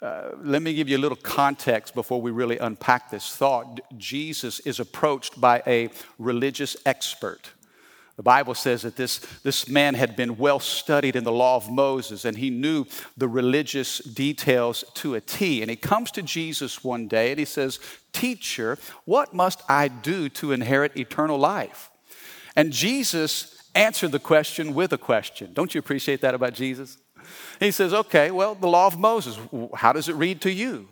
Uh, 0.00 0.30
let 0.42 0.62
me 0.62 0.74
give 0.74 0.88
you 0.88 0.96
a 0.96 1.00
little 1.00 1.16
context 1.16 1.94
before 1.94 2.20
we 2.20 2.30
really 2.30 2.58
unpack 2.58 3.10
this 3.10 3.34
thought. 3.34 3.80
Jesus 3.96 4.60
is 4.60 4.78
approached 4.78 5.40
by 5.40 5.62
a 5.66 5.90
religious 6.18 6.76
expert. 6.86 7.50
The 8.18 8.22
Bible 8.24 8.54
says 8.54 8.82
that 8.82 8.96
this, 8.96 9.18
this 9.44 9.68
man 9.68 9.94
had 9.94 10.16
been 10.16 10.38
well 10.38 10.58
studied 10.58 11.14
in 11.14 11.22
the 11.22 11.32
law 11.32 11.54
of 11.54 11.70
Moses 11.70 12.24
and 12.24 12.36
he 12.36 12.50
knew 12.50 12.84
the 13.16 13.28
religious 13.28 13.98
details 13.98 14.84
to 14.94 15.14
a 15.14 15.20
T. 15.20 15.62
And 15.62 15.70
he 15.70 15.76
comes 15.76 16.10
to 16.12 16.22
Jesus 16.22 16.82
one 16.82 17.06
day 17.06 17.30
and 17.30 17.38
he 17.38 17.44
says, 17.44 17.78
Teacher, 18.12 18.76
what 19.04 19.34
must 19.34 19.62
I 19.68 19.86
do 19.86 20.28
to 20.30 20.50
inherit 20.50 20.96
eternal 20.96 21.38
life? 21.38 21.90
And 22.56 22.72
Jesus 22.72 23.62
answered 23.74 24.12
the 24.12 24.18
question 24.18 24.74
with 24.74 24.92
a 24.92 24.98
question. 24.98 25.52
Don't 25.52 25.74
you 25.74 25.78
appreciate 25.78 26.20
that 26.22 26.34
about 26.34 26.54
Jesus? 26.54 26.98
He 27.60 27.70
says, 27.70 27.92
Okay, 27.92 28.30
well, 28.30 28.54
the 28.54 28.68
law 28.68 28.86
of 28.86 28.98
Moses, 28.98 29.38
how 29.74 29.92
does 29.92 30.08
it 30.08 30.14
read 30.14 30.40
to 30.42 30.52
you? 30.52 30.88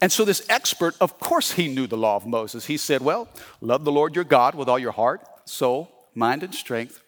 And 0.00 0.10
so, 0.10 0.24
this 0.24 0.44
expert, 0.48 0.96
of 1.00 1.20
course, 1.20 1.52
he 1.52 1.68
knew 1.68 1.86
the 1.86 1.96
law 1.96 2.16
of 2.16 2.26
Moses. 2.26 2.66
He 2.66 2.76
said, 2.76 3.02
Well, 3.02 3.28
love 3.60 3.84
the 3.84 3.92
Lord 3.92 4.14
your 4.14 4.24
God 4.24 4.54
with 4.54 4.68
all 4.68 4.78
your 4.78 4.92
heart, 4.92 5.24
soul, 5.44 6.08
mind, 6.14 6.42
and 6.42 6.54
strength, 6.54 7.00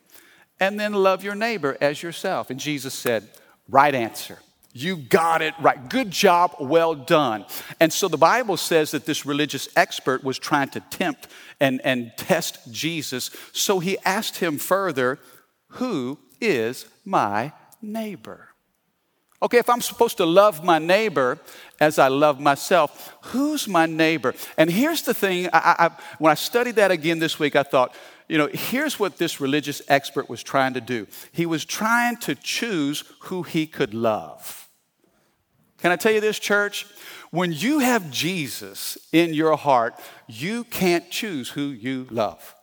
and 0.60 0.78
then 0.78 0.92
love 0.92 1.24
your 1.24 1.34
neighbor 1.34 1.76
as 1.80 2.02
yourself. 2.02 2.50
And 2.50 2.60
Jesus 2.60 2.94
said, 2.94 3.28
Right 3.68 3.94
answer. 3.94 4.38
You 4.76 4.96
got 4.96 5.40
it 5.40 5.54
right. 5.60 5.88
Good 5.88 6.10
job. 6.10 6.56
Well 6.58 6.96
done. 6.96 7.46
And 7.78 7.92
so 7.92 8.08
the 8.08 8.18
Bible 8.18 8.56
says 8.56 8.90
that 8.90 9.06
this 9.06 9.24
religious 9.24 9.68
expert 9.76 10.24
was 10.24 10.36
trying 10.36 10.70
to 10.70 10.80
tempt 10.80 11.28
and, 11.60 11.80
and 11.84 12.12
test 12.16 12.72
Jesus. 12.72 13.30
So 13.52 13.78
he 13.78 13.96
asked 14.04 14.38
him 14.38 14.58
further, 14.58 15.20
Who 15.68 16.18
is 16.40 16.86
my 17.04 17.52
neighbor? 17.80 18.48
Okay, 19.40 19.58
if 19.58 19.70
I'm 19.70 19.80
supposed 19.80 20.16
to 20.16 20.26
love 20.26 20.64
my 20.64 20.80
neighbor 20.80 21.38
as 21.78 22.00
I 22.00 22.08
love 22.08 22.40
myself, 22.40 23.14
who's 23.26 23.68
my 23.68 23.86
neighbor? 23.86 24.34
And 24.58 24.68
here's 24.68 25.02
the 25.02 25.14
thing 25.14 25.48
I, 25.52 25.76
I, 25.78 25.90
when 26.18 26.32
I 26.32 26.34
studied 26.34 26.76
that 26.76 26.90
again 26.90 27.20
this 27.20 27.38
week, 27.38 27.54
I 27.54 27.62
thought, 27.62 27.94
you 28.28 28.38
know, 28.38 28.48
here's 28.52 28.98
what 28.98 29.18
this 29.18 29.40
religious 29.40 29.82
expert 29.86 30.28
was 30.28 30.42
trying 30.42 30.74
to 30.74 30.80
do. 30.80 31.06
He 31.30 31.46
was 31.46 31.64
trying 31.64 32.16
to 32.18 32.34
choose 32.34 33.04
who 33.20 33.44
he 33.44 33.66
could 33.66 33.94
love. 33.94 34.63
Can 35.84 35.92
I 35.92 35.96
tell 35.96 36.12
you 36.12 36.22
this, 36.22 36.38
church? 36.38 36.86
When 37.30 37.52
you 37.52 37.80
have 37.80 38.10
Jesus 38.10 38.96
in 39.12 39.34
your 39.34 39.54
heart, 39.54 40.00
you 40.26 40.64
can't 40.64 41.10
choose 41.10 41.50
who 41.50 41.60
you 41.60 42.06
love. 42.10 42.54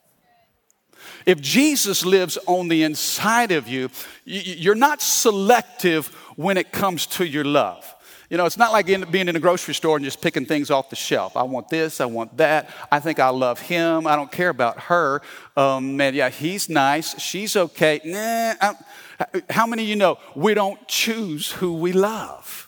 If 1.27 1.39
Jesus 1.39 2.03
lives 2.03 2.39
on 2.47 2.67
the 2.67 2.81
inside 2.81 3.51
of 3.51 3.67
you, 3.67 3.91
you're 4.25 4.73
not 4.73 5.03
selective 5.03 6.07
when 6.35 6.57
it 6.57 6.71
comes 6.71 7.05
to 7.05 7.23
your 7.23 7.43
love. 7.43 7.93
You 8.31 8.37
know, 8.37 8.47
it's 8.47 8.57
not 8.57 8.71
like 8.71 8.89
in, 8.89 9.05
being 9.11 9.27
in 9.27 9.35
a 9.35 9.39
grocery 9.39 9.75
store 9.75 9.97
and 9.97 10.03
just 10.03 10.19
picking 10.19 10.47
things 10.47 10.71
off 10.71 10.89
the 10.89 10.95
shelf. 10.95 11.37
I 11.37 11.43
want 11.43 11.69
this, 11.69 12.01
I 12.01 12.05
want 12.05 12.37
that. 12.37 12.71
I 12.91 12.99
think 12.99 13.19
I 13.19 13.29
love 13.29 13.59
him. 13.59 14.07
I 14.07 14.15
don't 14.15 14.31
care 14.31 14.49
about 14.49 14.79
her. 14.79 15.21
Um, 15.55 15.95
man, 15.95 16.15
yeah, 16.15 16.29
he's 16.29 16.69
nice. 16.69 17.21
She's 17.21 17.55
okay. 17.55 18.01
Nah. 18.03 18.55
I'm, 18.59 19.43
how 19.47 19.67
many 19.67 19.83
of 19.83 19.89
you 19.89 19.95
know 19.95 20.17
we 20.35 20.55
don't 20.55 20.87
choose 20.87 21.51
who 21.51 21.75
we 21.75 21.93
love? 21.93 22.60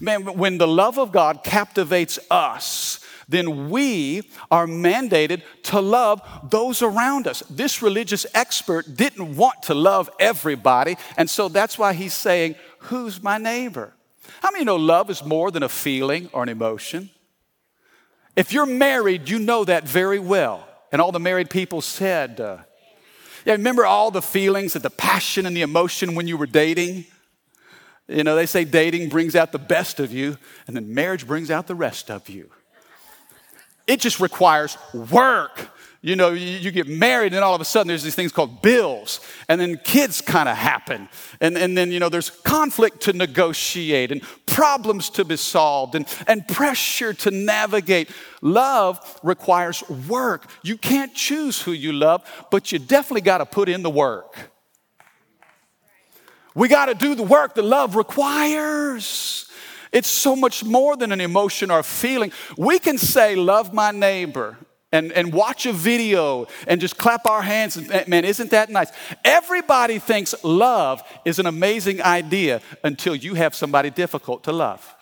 Man, 0.00 0.24
when 0.24 0.58
the 0.58 0.68
love 0.68 0.98
of 0.98 1.12
God 1.12 1.44
captivates 1.44 2.18
us, 2.30 3.00
then 3.28 3.70
we 3.70 4.22
are 4.50 4.66
mandated 4.66 5.42
to 5.64 5.80
love 5.80 6.22
those 6.50 6.82
around 6.82 7.26
us. 7.26 7.42
This 7.48 7.82
religious 7.82 8.26
expert 8.34 8.96
didn't 8.96 9.36
want 9.36 9.62
to 9.64 9.74
love 9.74 10.10
everybody, 10.18 10.96
and 11.16 11.28
so 11.28 11.48
that's 11.48 11.78
why 11.78 11.92
he's 11.92 12.14
saying, 12.14 12.56
Who's 12.86 13.22
my 13.22 13.38
neighbor? 13.38 13.94
How 14.40 14.50
many 14.50 14.64
know 14.64 14.76
love 14.76 15.08
is 15.08 15.24
more 15.24 15.50
than 15.50 15.62
a 15.62 15.68
feeling 15.68 16.28
or 16.32 16.42
an 16.42 16.48
emotion? 16.48 17.10
If 18.34 18.52
you're 18.52 18.66
married, 18.66 19.28
you 19.28 19.38
know 19.38 19.64
that 19.64 19.86
very 19.86 20.18
well. 20.18 20.66
And 20.90 21.00
all 21.00 21.12
the 21.12 21.20
married 21.20 21.48
people 21.48 21.80
said, 21.80 22.40
uh, 22.40 22.58
Yeah, 23.44 23.52
remember 23.52 23.86
all 23.86 24.10
the 24.10 24.22
feelings 24.22 24.74
and 24.74 24.84
the 24.84 24.90
passion 24.90 25.46
and 25.46 25.56
the 25.56 25.62
emotion 25.62 26.14
when 26.14 26.26
you 26.26 26.36
were 26.36 26.46
dating? 26.46 27.06
You 28.12 28.24
know, 28.24 28.36
they 28.36 28.46
say 28.46 28.64
dating 28.64 29.08
brings 29.08 29.34
out 29.34 29.52
the 29.52 29.58
best 29.58 30.00
of 30.00 30.12
you, 30.12 30.36
and 30.66 30.76
then 30.76 30.92
marriage 30.92 31.26
brings 31.26 31.50
out 31.50 31.66
the 31.66 31.74
rest 31.74 32.10
of 32.10 32.28
you. 32.28 32.50
It 33.86 34.00
just 34.00 34.20
requires 34.20 34.76
work. 34.92 35.68
You 36.04 36.16
know, 36.16 36.30
you, 36.30 36.72
get 36.72 36.88
married, 36.88 37.32
and 37.32 37.44
all 37.44 37.54
of 37.54 37.60
a 37.60 37.64
sudden 37.64 37.86
there's 37.86 38.02
these 38.02 38.16
things 38.16 38.32
called 38.32 38.60
bills, 38.60 39.20
and 39.48 39.60
then 39.60 39.76
kids 39.84 40.20
kind 40.20 40.48
of 40.48 40.56
happen. 40.56 41.08
And, 41.40 41.56
and 41.56 41.78
then, 41.78 41.92
you 41.92 42.00
know, 42.00 42.08
there's 42.08 42.28
conflict 42.28 43.02
to 43.02 43.12
negotiate, 43.12 44.10
and 44.10 44.20
problems 44.46 45.10
to 45.10 45.24
be 45.24 45.36
solved, 45.36 45.94
and, 45.94 46.06
and 46.26 46.46
pressure 46.48 47.14
to 47.14 47.30
navigate. 47.30 48.10
Love 48.40 49.20
requires 49.22 49.88
work. 50.08 50.50
You 50.64 50.76
can't 50.76 51.14
choose 51.14 51.62
who 51.62 51.70
you 51.70 51.92
love, 51.92 52.28
but 52.50 52.72
you 52.72 52.80
definitely 52.80 53.20
got 53.20 53.38
to 53.38 53.46
put 53.46 53.68
in 53.68 53.82
the 53.82 53.90
work. 53.90 54.51
We 56.54 56.68
got 56.68 56.86
to 56.86 56.94
do 56.94 57.14
the 57.14 57.22
work 57.22 57.54
that 57.54 57.62
love 57.62 57.96
requires. 57.96 59.46
It's 59.90 60.08
so 60.08 60.34
much 60.34 60.64
more 60.64 60.96
than 60.96 61.12
an 61.12 61.20
emotion 61.20 61.70
or 61.70 61.80
a 61.80 61.84
feeling. 61.84 62.32
We 62.56 62.78
can 62.78 62.98
say, 62.98 63.36
Love 63.36 63.72
my 63.72 63.90
neighbor. 63.90 64.56
And, 64.94 65.10
and 65.12 65.32
watch 65.32 65.64
a 65.64 65.72
video 65.72 66.48
and 66.66 66.78
just 66.78 66.98
clap 66.98 67.24
our 67.24 67.40
hands 67.40 67.78
and 67.78 68.06
man 68.08 68.26
isn't 68.26 68.50
that 68.50 68.68
nice 68.68 68.92
everybody 69.24 69.98
thinks 69.98 70.34
love 70.44 71.02
is 71.24 71.38
an 71.38 71.46
amazing 71.46 72.02
idea 72.02 72.60
until 72.84 73.16
you 73.16 73.32
have 73.32 73.54
somebody 73.54 73.88
difficult 73.88 74.44
to 74.44 74.52
love 74.52 74.94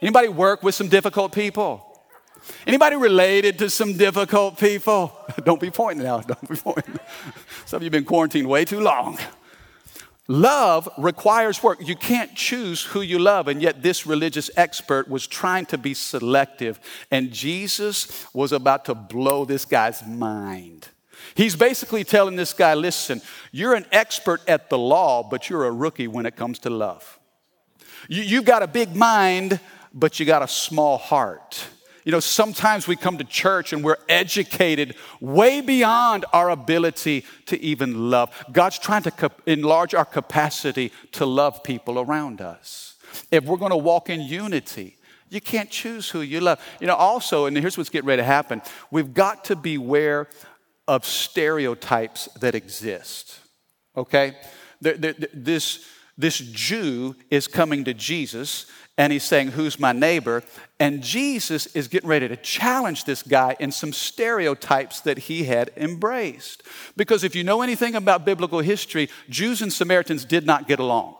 anybody 0.00 0.28
work 0.28 0.62
with 0.62 0.76
some 0.76 0.86
difficult 0.86 1.32
people 1.32 1.90
Anybody 2.66 2.96
related 2.96 3.58
to 3.58 3.70
some 3.70 3.96
difficult 3.96 4.58
people? 4.58 5.12
Don't 5.44 5.60
be 5.60 5.70
pointing 5.70 6.06
out. 6.06 6.26
Don't 6.26 6.48
be 6.48 6.56
pointing. 6.56 6.98
Some 7.66 7.78
of 7.78 7.82
you 7.82 7.86
have 7.86 7.92
been 7.92 8.04
quarantined 8.04 8.48
way 8.48 8.64
too 8.64 8.80
long. 8.80 9.18
Love 10.30 10.88
requires 10.96 11.60
work. 11.60 11.84
You 11.84 11.96
can't 11.96 12.36
choose 12.36 12.84
who 12.84 13.00
you 13.00 13.18
love. 13.18 13.48
And 13.48 13.60
yet, 13.60 13.82
this 13.82 14.06
religious 14.06 14.48
expert 14.56 15.08
was 15.08 15.26
trying 15.26 15.66
to 15.66 15.76
be 15.76 15.92
selective. 15.92 16.78
And 17.10 17.32
Jesus 17.32 18.32
was 18.32 18.52
about 18.52 18.84
to 18.84 18.94
blow 18.94 19.44
this 19.44 19.64
guy's 19.64 20.06
mind. 20.06 20.86
He's 21.34 21.56
basically 21.56 22.04
telling 22.04 22.36
this 22.36 22.52
guy 22.52 22.74
listen, 22.74 23.22
you're 23.50 23.74
an 23.74 23.86
expert 23.90 24.40
at 24.46 24.70
the 24.70 24.78
law, 24.78 25.24
but 25.28 25.50
you're 25.50 25.64
a 25.64 25.72
rookie 25.72 26.06
when 26.06 26.26
it 26.26 26.36
comes 26.36 26.60
to 26.60 26.70
love. 26.70 27.18
You, 28.08 28.36
have 28.36 28.44
got 28.44 28.62
a 28.62 28.68
big 28.68 28.94
mind, 28.94 29.58
but 29.92 30.20
you 30.20 30.26
got 30.26 30.42
a 30.42 30.48
small 30.48 30.96
heart. 30.96 31.66
You 32.04 32.12
know, 32.12 32.20
sometimes 32.20 32.86
we 32.86 32.96
come 32.96 33.18
to 33.18 33.24
church 33.24 33.72
and 33.72 33.84
we're 33.84 33.98
educated 34.08 34.96
way 35.20 35.60
beyond 35.60 36.24
our 36.32 36.50
ability 36.50 37.24
to 37.46 37.60
even 37.60 38.10
love. 38.10 38.30
God's 38.52 38.78
trying 38.78 39.02
to 39.02 39.30
enlarge 39.46 39.94
our 39.94 40.04
capacity 40.04 40.92
to 41.12 41.26
love 41.26 41.62
people 41.62 41.98
around 41.98 42.40
us. 42.40 42.96
If 43.30 43.44
we're 43.44 43.56
going 43.56 43.70
to 43.70 43.76
walk 43.76 44.08
in 44.08 44.20
unity, 44.20 44.96
you 45.28 45.40
can't 45.40 45.70
choose 45.70 46.10
who 46.10 46.20
you 46.22 46.40
love. 46.40 46.60
You 46.80 46.86
know, 46.86 46.96
also, 46.96 47.46
and 47.46 47.56
here's 47.56 47.78
what's 47.78 47.90
getting 47.90 48.08
ready 48.08 48.22
to 48.22 48.26
happen 48.26 48.62
we've 48.90 49.14
got 49.14 49.44
to 49.46 49.56
beware 49.56 50.28
of 50.88 51.04
stereotypes 51.04 52.26
that 52.40 52.54
exist. 52.54 53.38
Okay? 53.96 54.36
This, 54.80 55.86
this 56.20 56.38
Jew 56.38 57.16
is 57.30 57.46
coming 57.46 57.84
to 57.84 57.94
Jesus 57.94 58.66
and 58.98 59.12
he's 59.12 59.24
saying, 59.24 59.48
Who's 59.48 59.80
my 59.80 59.92
neighbor? 59.92 60.42
And 60.78 61.02
Jesus 61.02 61.66
is 61.74 61.88
getting 61.88 62.08
ready 62.08 62.28
to 62.28 62.36
challenge 62.36 63.04
this 63.04 63.22
guy 63.22 63.56
in 63.58 63.72
some 63.72 63.92
stereotypes 63.92 65.00
that 65.00 65.18
he 65.18 65.44
had 65.44 65.70
embraced. 65.76 66.62
Because 66.96 67.24
if 67.24 67.34
you 67.34 67.42
know 67.42 67.62
anything 67.62 67.94
about 67.94 68.24
biblical 68.24 68.60
history, 68.60 69.08
Jews 69.28 69.62
and 69.62 69.72
Samaritans 69.72 70.24
did 70.24 70.46
not 70.46 70.68
get 70.68 70.80
along. 70.80 71.16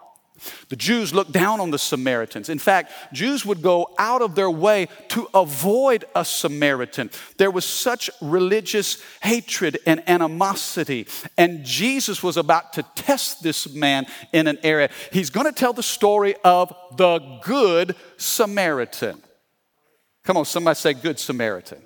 The 0.69 0.77
Jews 0.77 1.13
looked 1.13 1.33
down 1.33 1.61
on 1.61 1.71
the 1.71 1.79
Samaritans. 1.79 2.49
In 2.49 2.59
fact, 2.59 2.93
Jews 3.13 3.45
would 3.45 3.63
go 3.63 3.91
out 3.99 4.23
of 4.23 4.35
their 4.35 4.51
way 4.51 4.89
to 5.09 5.29
avoid 5.35 6.05
a 6.15 6.25
Samaritan. 6.25 7.11
There 7.37 7.51
was 7.51 7.65
such 7.65 8.11
religious 8.21 9.03
hatred 9.23 9.79
and 9.87 10.03
animosity. 10.09 11.07
And 11.37 11.65
Jesus 11.65 12.23
was 12.23 12.37
about 12.37 12.73
to 12.75 12.83
test 12.95 13.43
this 13.43 13.73
man 13.75 14.07
in 14.33 14.47
an 14.47 14.59
area. 14.63 14.91
He's 15.13 15.31
going 15.31 15.47
to 15.47 15.53
tell 15.53 15.73
the 15.73 15.83
story 15.83 16.35
of 16.45 16.75
the 16.97 17.19
Good 17.43 17.97
Samaritan. 18.17 19.21
Come 20.25 20.37
on, 20.37 20.45
somebody 20.45 20.77
say 20.77 20.95
Good 20.95 21.19
Samaritan. 21.19 21.83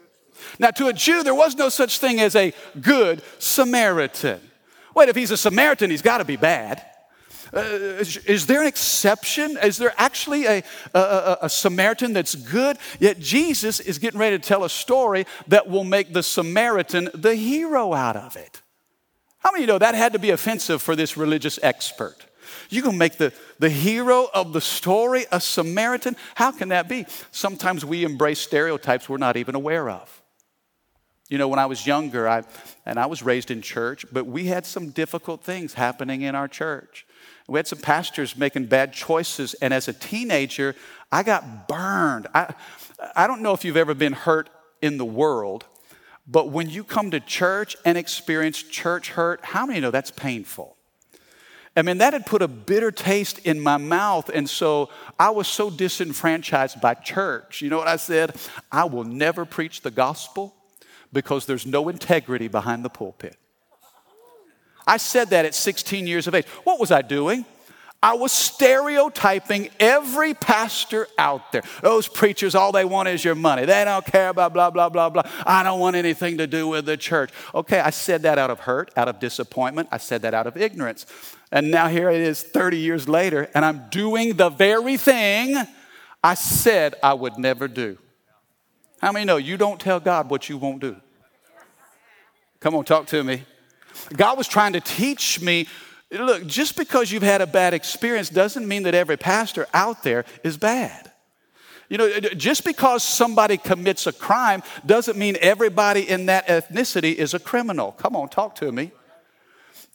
Now, 0.58 0.70
to 0.72 0.88
a 0.88 0.92
Jew, 0.92 1.22
there 1.22 1.34
was 1.34 1.56
no 1.56 1.68
such 1.68 1.98
thing 1.98 2.20
as 2.20 2.36
a 2.36 2.52
Good 2.80 3.22
Samaritan. 3.38 4.40
Wait, 4.94 5.08
if 5.08 5.16
he's 5.16 5.30
a 5.30 5.36
Samaritan, 5.36 5.90
he's 5.90 6.02
got 6.02 6.18
to 6.18 6.24
be 6.24 6.36
bad. 6.36 6.84
Uh, 7.52 7.60
is, 8.00 8.16
is, 8.18 8.46
there 8.46 8.60
an 8.60 8.66
exception? 8.66 9.58
Is 9.62 9.76
there 9.76 9.92
actually 9.96 10.46
a, 10.46 10.62
a, 10.94 11.38
a, 11.42 11.48
Samaritan 11.48 12.12
that's 12.12 12.34
good? 12.34 12.78
Yet 13.00 13.18
Jesus 13.18 13.80
is 13.80 13.98
getting 13.98 14.20
ready 14.20 14.38
to 14.38 14.42
tell 14.42 14.64
a 14.64 14.70
story 14.70 15.26
that 15.48 15.68
will 15.68 15.84
make 15.84 16.12
the 16.12 16.22
Samaritan 16.22 17.10
the 17.14 17.34
hero 17.34 17.92
out 17.92 18.16
of 18.16 18.36
it. 18.36 18.62
How 19.38 19.52
many 19.52 19.62
you 19.62 19.66
know 19.66 19.78
that 19.78 19.94
had 19.94 20.14
to 20.14 20.18
be 20.18 20.30
offensive 20.30 20.80
for 20.80 20.96
this 20.96 21.16
religious 21.16 21.58
expert? 21.62 22.16
You 22.70 22.82
gonna 22.82 22.96
make 22.96 23.18
the, 23.18 23.32
the 23.58 23.68
hero 23.68 24.28
of 24.32 24.52
the 24.52 24.60
story 24.60 25.26
a 25.30 25.40
Samaritan? 25.40 26.16
How 26.34 26.50
can 26.50 26.70
that 26.70 26.88
be? 26.88 27.06
Sometimes 27.30 27.84
we 27.84 28.04
embrace 28.04 28.40
stereotypes 28.40 29.08
we're 29.08 29.18
not 29.18 29.36
even 29.36 29.54
aware 29.54 29.90
of. 29.90 30.22
You 31.28 31.38
know, 31.38 31.48
when 31.48 31.58
I 31.58 31.66
was 31.66 31.86
younger, 31.86 32.28
I, 32.28 32.42
and 32.84 32.98
I 32.98 33.06
was 33.06 33.22
raised 33.22 33.50
in 33.50 33.62
church, 33.62 34.04
but 34.12 34.26
we 34.26 34.46
had 34.46 34.66
some 34.66 34.90
difficult 34.90 35.42
things 35.42 35.74
happening 35.74 36.22
in 36.22 36.34
our 36.34 36.48
church. 36.48 37.06
We 37.46 37.58
had 37.58 37.66
some 37.66 37.80
pastors 37.80 38.36
making 38.36 38.66
bad 38.66 38.92
choices, 38.92 39.54
and 39.54 39.74
as 39.74 39.86
a 39.88 39.92
teenager, 39.92 40.74
I 41.12 41.22
got 41.22 41.68
burned. 41.68 42.26
I, 42.34 42.54
I 43.14 43.26
don't 43.26 43.42
know 43.42 43.52
if 43.52 43.64
you've 43.64 43.76
ever 43.76 43.94
been 43.94 44.14
hurt 44.14 44.48
in 44.80 44.96
the 44.96 45.04
world, 45.04 45.66
but 46.26 46.50
when 46.50 46.70
you 46.70 46.84
come 46.84 47.10
to 47.10 47.20
church 47.20 47.76
and 47.84 47.98
experience 47.98 48.62
church 48.62 49.10
hurt, 49.10 49.44
how 49.44 49.66
many 49.66 49.80
know 49.80 49.90
that's 49.90 50.10
painful? 50.10 50.76
I 51.76 51.82
mean, 51.82 51.98
that 51.98 52.12
had 52.12 52.24
put 52.24 52.40
a 52.40 52.48
bitter 52.48 52.92
taste 52.92 53.40
in 53.40 53.60
my 53.60 53.76
mouth, 53.76 54.30
and 54.32 54.48
so 54.48 54.90
I 55.18 55.30
was 55.30 55.48
so 55.48 55.70
disenfranchised 55.70 56.80
by 56.80 56.94
church. 56.94 57.60
You 57.60 57.68
know 57.68 57.78
what 57.78 57.88
I 57.88 57.96
said? 57.96 58.36
I 58.70 58.84
will 58.84 59.04
never 59.04 59.44
preach 59.44 59.82
the 59.82 59.90
gospel 59.90 60.54
because 61.12 61.46
there's 61.46 61.66
no 61.66 61.88
integrity 61.88 62.48
behind 62.48 62.84
the 62.84 62.90
pulpit. 62.90 63.36
I 64.86 64.98
said 64.98 65.30
that 65.30 65.44
at 65.44 65.54
16 65.54 66.06
years 66.06 66.26
of 66.26 66.34
age. 66.34 66.46
What 66.64 66.78
was 66.78 66.90
I 66.90 67.02
doing? 67.02 67.44
I 68.04 68.12
was 68.12 68.32
stereotyping 68.32 69.70
every 69.80 70.34
pastor 70.34 71.08
out 71.16 71.52
there. 71.52 71.62
Those 71.80 72.06
preachers, 72.06 72.54
all 72.54 72.70
they 72.70 72.84
want 72.84 73.08
is 73.08 73.24
your 73.24 73.34
money. 73.34 73.64
They 73.64 73.82
don't 73.82 74.04
care 74.04 74.28
about 74.28 74.52
blah, 74.52 74.68
blah, 74.68 74.90
blah, 74.90 75.08
blah. 75.08 75.22
I 75.46 75.62
don't 75.62 75.80
want 75.80 75.96
anything 75.96 76.36
to 76.36 76.46
do 76.46 76.68
with 76.68 76.84
the 76.84 76.98
church. 76.98 77.30
Okay, 77.54 77.80
I 77.80 77.88
said 77.88 78.20
that 78.22 78.38
out 78.38 78.50
of 78.50 78.60
hurt, 78.60 78.90
out 78.94 79.08
of 79.08 79.20
disappointment. 79.20 79.88
I 79.90 79.96
said 79.96 80.20
that 80.20 80.34
out 80.34 80.46
of 80.46 80.54
ignorance. 80.58 81.06
And 81.50 81.70
now 81.70 81.88
here 81.88 82.10
it 82.10 82.20
is 82.20 82.42
30 82.42 82.76
years 82.76 83.08
later, 83.08 83.48
and 83.54 83.64
I'm 83.64 83.88
doing 83.88 84.34
the 84.34 84.50
very 84.50 84.98
thing 84.98 85.56
I 86.22 86.34
said 86.34 86.96
I 87.02 87.14
would 87.14 87.38
never 87.38 87.68
do. 87.68 87.96
How 89.00 89.12
many 89.12 89.24
know 89.24 89.38
you 89.38 89.56
don't 89.56 89.80
tell 89.80 89.98
God 89.98 90.28
what 90.28 90.50
you 90.50 90.58
won't 90.58 90.80
do? 90.80 90.96
Come 92.60 92.74
on, 92.74 92.84
talk 92.84 93.06
to 93.06 93.24
me. 93.24 93.44
God 94.16 94.38
was 94.38 94.48
trying 94.48 94.74
to 94.74 94.80
teach 94.80 95.40
me 95.40 95.66
look, 96.10 96.46
just 96.46 96.76
because 96.76 97.10
you've 97.10 97.22
had 97.22 97.40
a 97.40 97.46
bad 97.46 97.74
experience 97.74 98.28
doesn't 98.28 98.66
mean 98.66 98.84
that 98.84 98.94
every 98.94 99.16
pastor 99.16 99.66
out 99.74 100.02
there 100.02 100.24
is 100.42 100.56
bad. 100.56 101.10
You 101.88 101.98
know, 101.98 102.20
just 102.20 102.64
because 102.64 103.04
somebody 103.04 103.56
commits 103.56 104.06
a 104.06 104.12
crime 104.12 104.62
doesn't 104.86 105.18
mean 105.18 105.36
everybody 105.40 106.08
in 106.08 106.26
that 106.26 106.46
ethnicity 106.48 107.14
is 107.14 107.34
a 107.34 107.38
criminal. 107.38 107.92
Come 107.92 108.16
on, 108.16 108.28
talk 108.28 108.54
to 108.56 108.72
me. 108.72 108.90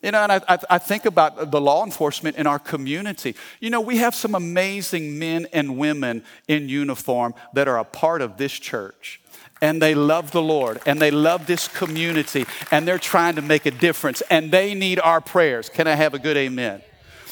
You 0.01 0.11
know, 0.11 0.23
and 0.23 0.31
I, 0.31 0.59
I, 0.69 0.77
think 0.77 1.05
about 1.05 1.51
the 1.51 1.59
law 1.59 1.83
enforcement 1.83 2.37
in 2.37 2.47
our 2.47 2.59
community. 2.59 3.35
You 3.59 3.69
know, 3.69 3.81
we 3.81 3.97
have 3.97 4.15
some 4.15 4.33
amazing 4.33 5.19
men 5.19 5.45
and 5.51 5.77
women 5.77 6.23
in 6.47 6.69
uniform 6.69 7.33
that 7.53 7.67
are 7.67 7.77
a 7.77 7.83
part 7.83 8.21
of 8.21 8.37
this 8.37 8.53
church 8.53 9.19
and 9.61 9.81
they 9.81 9.95
love 9.95 10.31
the 10.31 10.41
Lord 10.41 10.79
and 10.85 11.01
they 11.01 11.11
love 11.11 11.47
this 11.47 11.67
community 11.67 12.45
and 12.71 12.87
they're 12.87 12.97
trying 12.97 13.35
to 13.35 13.41
make 13.41 13.65
a 13.65 13.71
difference 13.71 14.21
and 14.29 14.51
they 14.51 14.73
need 14.73 14.99
our 14.99 15.21
prayers. 15.21 15.69
Can 15.69 15.87
I 15.87 15.95
have 15.95 16.13
a 16.13 16.19
good 16.19 16.37
amen? 16.37 16.81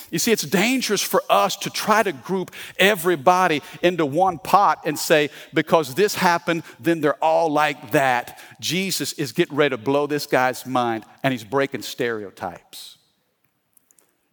You 0.09 0.19
see, 0.19 0.31
it's 0.31 0.43
dangerous 0.43 1.01
for 1.01 1.21
us 1.29 1.57
to 1.57 1.69
try 1.69 2.01
to 2.01 2.13
group 2.13 2.51
everybody 2.79 3.61
into 3.81 4.05
one 4.05 4.39
pot 4.39 4.81
and 4.85 4.97
say, 4.97 5.29
because 5.53 5.95
this 5.95 6.15
happened, 6.15 6.63
then 6.79 7.01
they're 7.01 7.21
all 7.21 7.49
like 7.51 7.91
that. 7.91 8.39
Jesus 8.61 9.13
is 9.13 9.33
getting 9.33 9.57
ready 9.57 9.75
to 9.75 9.77
blow 9.77 10.07
this 10.07 10.25
guy's 10.25 10.65
mind 10.65 11.03
and 11.23 11.33
he's 11.33 11.43
breaking 11.43 11.81
stereotypes. 11.81 12.96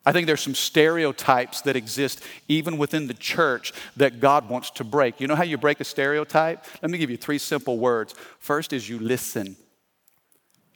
I 0.07 0.12
think 0.12 0.27
there's 0.27 0.43
some 0.43 0.55
stereotypes 0.55 1.62
that 1.62 1.77
exist 1.77 2.23
even 2.47 2.77
within 2.77 3.07
the 3.07 3.14
church 3.14 3.73
that 3.97 4.21
God 4.21 4.49
wants 4.49 4.71
to 4.73 4.85
break. 4.85 5.21
You 5.21 5.27
know 5.27 5.35
how 5.35 5.45
you 5.45 5.57
break 5.57 5.81
a 5.81 5.85
stereotype? 5.85 6.64
Let 6.83 6.90
me 6.90 6.99
give 6.99 7.11
you 7.11 7.17
three 7.17 7.38
simple 7.38 7.79
words. 7.79 8.14
First 8.38 8.73
is 8.73 8.88
you 8.88 8.99
listen. 8.99 9.57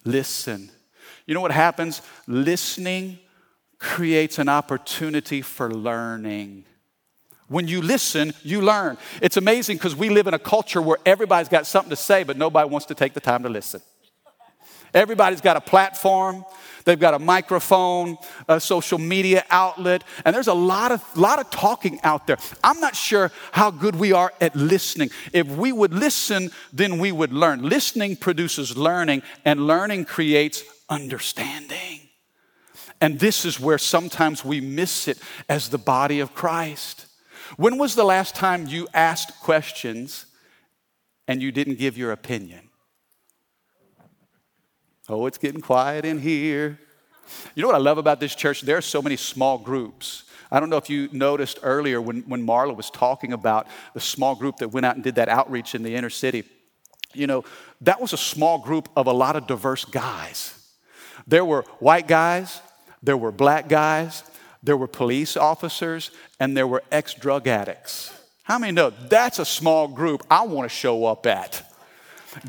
Listen. 0.05 0.71
You 1.27 1.35
know 1.35 1.43
what 1.43 1.53
happens? 1.53 2.01
Listening 2.27 3.19
creates 3.79 4.39
an 4.39 4.49
opportunity 4.49 5.43
for 5.43 5.71
learning. 5.71 6.65
When 7.49 7.69
you 7.69 7.83
listen, 7.83 8.33
you 8.43 8.63
learn. 8.63 8.99
It's 9.21 9.37
amazing 9.37 9.77
because 9.77 9.95
we 9.95 10.09
live 10.09 10.27
in 10.27 10.35
a 10.35 10.39
culture 10.39 10.81
where 10.83 10.99
everybody's 11.05 11.49
got 11.49 11.67
something 11.67 11.91
to 11.91 11.97
say, 11.97 12.23
but 12.23 12.37
nobody 12.37 12.69
wants 12.69 12.87
to 12.87 12.95
take 12.95 13.15
the 13.15 13.21
time 13.21 13.43
to 13.43 13.49
listen. 13.49 13.83
Everybody's 14.95 15.41
got 15.41 15.57
a 15.57 15.61
platform. 15.61 16.45
They've 16.89 16.99
got 16.99 17.13
a 17.13 17.19
microphone, 17.19 18.17
a 18.49 18.59
social 18.59 18.97
media 18.97 19.45
outlet, 19.51 20.05
and 20.25 20.35
there's 20.35 20.47
a 20.47 20.55
lot 20.55 20.91
of, 20.91 21.05
lot 21.19 21.39
of 21.39 21.51
talking 21.51 22.01
out 22.03 22.27
there. 22.27 22.39
I'm 22.65 22.81
not 22.81 22.97
sure 22.97 23.31
how 23.53 23.71
good 23.71 23.95
we 23.95 24.13
are 24.13 24.33
at 24.41 24.57
listening. 24.57 25.11
If 25.35 25.47
we 25.49 25.71
would 25.71 25.93
listen, 25.93 26.51
then 26.73 26.99
we 26.99 27.13
would 27.13 27.31
learn. 27.31 27.61
Listening 27.61 28.17
produces 28.17 28.75
learning, 28.75 29.21
and 29.45 29.67
learning 29.67 30.07
creates 30.07 30.65
understanding. 30.89 32.09
And 33.03 33.21
this 33.21 33.45
is 33.45 33.61
where 33.61 33.77
sometimes 33.77 34.43
we 34.43 34.63
miss 34.63 35.09
it 35.09 35.19
as 35.47 35.69
the 35.69 35.77
body 35.77 36.21
of 36.21 36.33
Christ. 36.33 37.05
When 37.59 37.77
was 37.77 37.97
the 37.97 38.05
last 38.05 38.35
time 38.35 38.67
you 38.67 38.89
asked 38.95 39.39
questions 39.41 40.25
and 41.27 41.43
you 41.43 41.53
didn't 41.53 41.79
give 41.79 41.99
your 41.99 42.13
opinion? 42.13 42.68
Oh, 45.09 45.27
it's 45.27 45.39
getting 45.39 45.61
quiet 45.61 46.05
in 46.05 46.19
here. 46.19 46.79
You 47.55 47.63
know 47.63 47.69
what 47.69 47.77
I 47.77 47.81
love 47.81 47.99
about 47.99 48.21
this 48.21 48.35
church? 48.35 48.63
There 48.63 48.77
are 48.77 48.83
so 48.83 49.01
many 49.01 49.17
small 49.17 49.59
groups. 49.59 50.25
I 50.51 50.61
don't 50.61 50.71
know 50.71 50.77
if 50.77 50.89
you 50.89 51.09
noticed 51.13 51.59
earlier 51.63 52.01
when, 52.01 52.23
when 52.23 52.47
Marla 52.47 52.75
was 52.75 52.91
talking 52.91 53.33
about 53.33 53.67
the 53.95 54.01
small 54.01 54.35
group 54.35 54.57
that 54.59 54.69
went 54.69 54.87
out 54.87 54.95
and 54.95 55.05
did 55.05 55.17
that 55.17 55.29
outreach 55.29 55.75
in 55.75 55.83
the 55.83 55.95
inner 55.95 56.11
city. 56.11 56.45
You 57.15 57.27
know, 57.27 57.45
that 57.83 58.01
was 58.01 58.13
a 58.13 58.19
small 58.19 58.59
group 58.59 58.89
of 58.97 59.07
a 59.07 59.13
lot 59.13 59.37
of 59.37 59.47
diverse 59.47 59.85
guys. 59.85 60.55
There 61.27 61.45
were 61.45 61.63
white 61.81 62.09
guys, 62.09 62.61
there 63.03 63.17
were 63.17 63.33
black 63.33 63.69
guys, 63.69 64.23
there 64.63 64.77
were 64.77 64.87
police 64.87 65.37
officers, 65.37 66.11
and 66.41 66.57
there 66.57 66.67
were 66.67 66.83
ex 66.91 67.15
drug 67.15 67.47
addicts. 67.47 68.15
How 68.43 68.59
many 68.59 68.73
know 68.73 68.91
that's 68.91 69.39
a 69.39 69.45
small 69.45 69.89
group 69.89 70.23
I 70.31 70.43
want 70.43 70.71
to 70.71 70.75
show 70.75 71.05
up 71.05 71.27
at? 71.27 71.63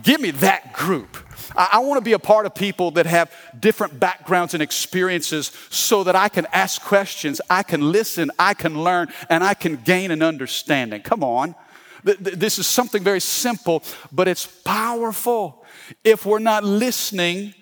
Give 0.01 0.21
me 0.21 0.31
that 0.31 0.73
group. 0.73 1.17
I, 1.55 1.69
I 1.73 1.79
want 1.79 1.97
to 1.97 2.03
be 2.03 2.13
a 2.13 2.19
part 2.19 2.45
of 2.45 2.55
people 2.55 2.91
that 2.91 3.05
have 3.05 3.31
different 3.59 3.99
backgrounds 3.99 4.53
and 4.53 4.63
experiences 4.63 5.51
so 5.69 6.03
that 6.03 6.15
I 6.15 6.29
can 6.29 6.47
ask 6.53 6.81
questions, 6.81 7.41
I 7.49 7.63
can 7.63 7.91
listen, 7.91 8.31
I 8.39 8.53
can 8.53 8.83
learn, 8.83 9.09
and 9.29 9.43
I 9.43 9.53
can 9.53 9.77
gain 9.77 10.11
an 10.11 10.21
understanding. 10.21 11.01
Come 11.01 11.23
on. 11.23 11.55
This 12.03 12.59
is 12.59 12.65
something 12.65 13.03
very 13.03 13.19
simple, 13.19 13.83
but 14.11 14.27
it's 14.27 14.45
powerful. 14.45 15.65
If 16.03 16.25
we're 16.25 16.39
not 16.39 16.63
listening 16.63 17.53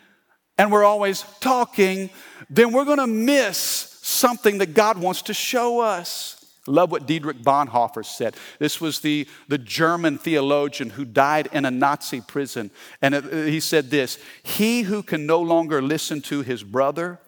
and 0.57 0.71
we're 0.71 0.83
always 0.83 1.23
talking, 1.39 2.09
then 2.49 2.71
we're 2.71 2.85
going 2.85 2.99
to 2.99 3.07
miss 3.07 3.59
something 4.03 4.59
that 4.59 4.73
God 4.73 4.97
wants 4.97 5.23
to 5.23 5.33
show 5.33 5.79
us. 5.79 6.36
Love 6.67 6.91
what 6.91 7.05
Dietrich 7.05 7.41
Bonhoeffer 7.41 8.05
said. 8.05 8.35
This 8.59 8.81
was 8.81 8.99
the, 8.99 9.27
the 9.47 9.57
German 9.57 10.17
theologian 10.17 10.91
who 10.91 11.05
died 11.05 11.49
in 11.51 11.65
a 11.65 11.71
Nazi 11.71 12.21
prison. 12.21 12.71
And 13.01 13.15
uh, 13.15 13.21
he 13.21 13.59
said 13.59 13.89
this 13.89 14.19
He 14.43 14.81
who 14.83 15.03
can 15.03 15.25
no 15.25 15.41
longer 15.41 15.81
listen 15.81 16.21
to 16.23 16.41
his 16.41 16.63
brother 16.63 17.19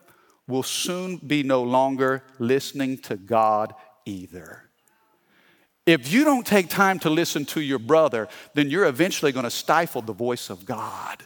will 0.48 0.64
soon 0.64 1.18
be 1.18 1.44
no 1.44 1.64
longer 1.64 2.24
listening 2.40 2.98
to 2.98 3.16
God 3.16 3.74
either. 4.06 4.64
If 5.86 6.12
you 6.12 6.24
don't 6.24 6.46
take 6.46 6.70
time 6.70 7.00
to 7.00 7.10
listen 7.10 7.46
to 7.46 7.62
your 7.62 7.80
brother, 7.80 8.28
then 8.54 8.70
you're 8.70 8.86
eventually 8.86 9.32
going 9.32 9.46
to 9.46 9.52
stifle 9.52 10.02
the 10.02 10.14
voice 10.14 10.50
of 10.50 10.66
God. 10.66 11.24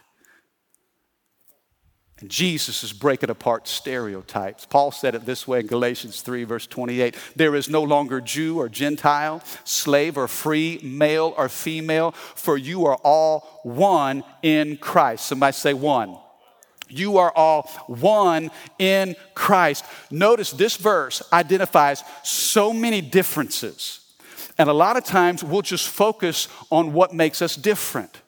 Jesus 2.27 2.83
is 2.83 2.93
breaking 2.93 3.29
apart 3.29 3.67
stereotypes. 3.67 4.65
Paul 4.65 4.91
said 4.91 5.15
it 5.15 5.25
this 5.25 5.47
way 5.47 5.59
in 5.59 5.67
Galatians 5.67 6.21
3, 6.21 6.43
verse 6.43 6.67
28 6.67 7.15
There 7.35 7.55
is 7.55 7.69
no 7.69 7.83
longer 7.83 8.21
Jew 8.21 8.59
or 8.59 8.69
Gentile, 8.69 9.41
slave 9.63 10.17
or 10.17 10.27
free, 10.27 10.79
male 10.83 11.33
or 11.37 11.49
female, 11.49 12.11
for 12.11 12.57
you 12.57 12.85
are 12.85 12.97
all 13.03 13.61
one 13.63 14.23
in 14.41 14.77
Christ. 14.77 15.25
Somebody 15.25 15.53
say 15.53 15.73
one. 15.73 16.17
You 16.89 17.17
are 17.17 17.31
all 17.35 17.63
one 17.87 18.51
in 18.77 19.15
Christ. 19.33 19.85
Notice 20.11 20.51
this 20.51 20.77
verse 20.77 21.21
identifies 21.31 22.03
so 22.23 22.71
many 22.71 23.01
differences. 23.01 23.99
And 24.57 24.69
a 24.69 24.73
lot 24.73 24.97
of 24.97 25.03
times 25.03 25.43
we'll 25.43 25.63
just 25.63 25.87
focus 25.87 26.47
on 26.71 26.93
what 26.93 27.13
makes 27.13 27.41
us 27.41 27.55
different. 27.55 28.22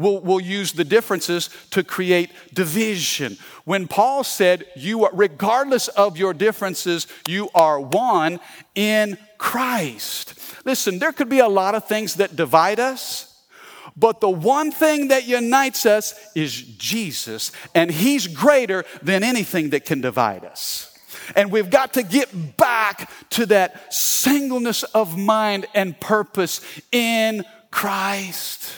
We'll, 0.00 0.20
we'll 0.20 0.40
use 0.40 0.72
the 0.72 0.84
differences 0.84 1.50
to 1.72 1.84
create 1.84 2.30
division. 2.54 3.36
When 3.64 3.86
Paul 3.86 4.24
said, 4.24 4.64
you 4.74 5.04
are, 5.04 5.10
regardless 5.12 5.88
of 5.88 6.16
your 6.16 6.32
differences, 6.32 7.06
you 7.28 7.50
are 7.54 7.78
one 7.78 8.40
in 8.74 9.18
Christ. 9.36 10.40
Listen, 10.64 11.00
there 11.00 11.12
could 11.12 11.28
be 11.28 11.40
a 11.40 11.48
lot 11.48 11.74
of 11.74 11.86
things 11.86 12.14
that 12.14 12.34
divide 12.34 12.80
us. 12.80 13.26
But 13.94 14.22
the 14.22 14.30
one 14.30 14.70
thing 14.72 15.08
that 15.08 15.28
unites 15.28 15.84
us 15.84 16.14
is 16.34 16.54
Jesus, 16.54 17.52
and 17.74 17.90
He's 17.90 18.26
greater 18.26 18.86
than 19.02 19.22
anything 19.22 19.70
that 19.70 19.84
can 19.84 20.00
divide 20.00 20.46
us. 20.46 20.96
And 21.36 21.52
we've 21.52 21.68
got 21.68 21.92
to 21.94 22.02
get 22.02 22.56
back 22.56 23.10
to 23.30 23.44
that 23.46 23.92
singleness 23.92 24.82
of 24.82 25.18
mind 25.18 25.66
and 25.74 25.98
purpose 26.00 26.62
in 26.90 27.44
Christ 27.70 28.72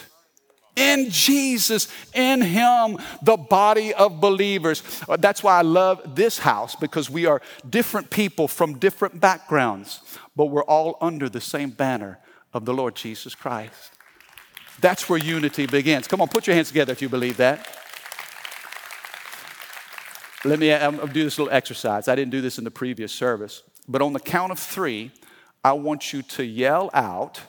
in 0.75 1.09
Jesus, 1.09 1.87
in 2.13 2.41
Him, 2.41 2.97
the 3.21 3.37
body 3.37 3.93
of 3.93 4.19
believers. 4.19 4.83
Uh, 5.07 5.17
that's 5.17 5.43
why 5.43 5.59
I 5.59 5.61
love 5.61 6.15
this 6.15 6.39
house 6.39 6.75
because 6.75 7.09
we 7.09 7.25
are 7.25 7.41
different 7.69 8.09
people 8.09 8.47
from 8.47 8.79
different 8.79 9.19
backgrounds, 9.19 10.01
but 10.35 10.45
we're 10.45 10.63
all 10.63 10.97
under 11.01 11.29
the 11.29 11.41
same 11.41 11.69
banner 11.69 12.19
of 12.53 12.65
the 12.65 12.73
Lord 12.73 12.95
Jesus 12.95 13.35
Christ. 13.35 13.91
That's 14.81 15.07
where 15.07 15.19
unity 15.19 15.65
begins. 15.65 16.07
Come 16.07 16.21
on, 16.21 16.27
put 16.27 16.47
your 16.47 16.55
hands 16.55 16.69
together 16.69 16.91
if 16.91 17.01
you 17.01 17.09
believe 17.09 17.37
that. 17.37 17.67
Let 20.45 20.59
me 20.59 20.73
I'll 20.73 21.07
do 21.07 21.23
this 21.23 21.37
little 21.39 21.53
exercise. 21.53 22.07
I 22.07 22.15
didn't 22.15 22.31
do 22.31 22.41
this 22.41 22.57
in 22.57 22.65
the 22.65 22.71
previous 22.71 23.13
service, 23.13 23.63
but 23.87 24.01
on 24.01 24.11
the 24.11 24.19
count 24.19 24.51
of 24.51 24.59
three, 24.59 25.11
I 25.63 25.71
want 25.73 26.11
you 26.11 26.21
to 26.21 26.43
yell 26.43 26.89
out 26.93 27.39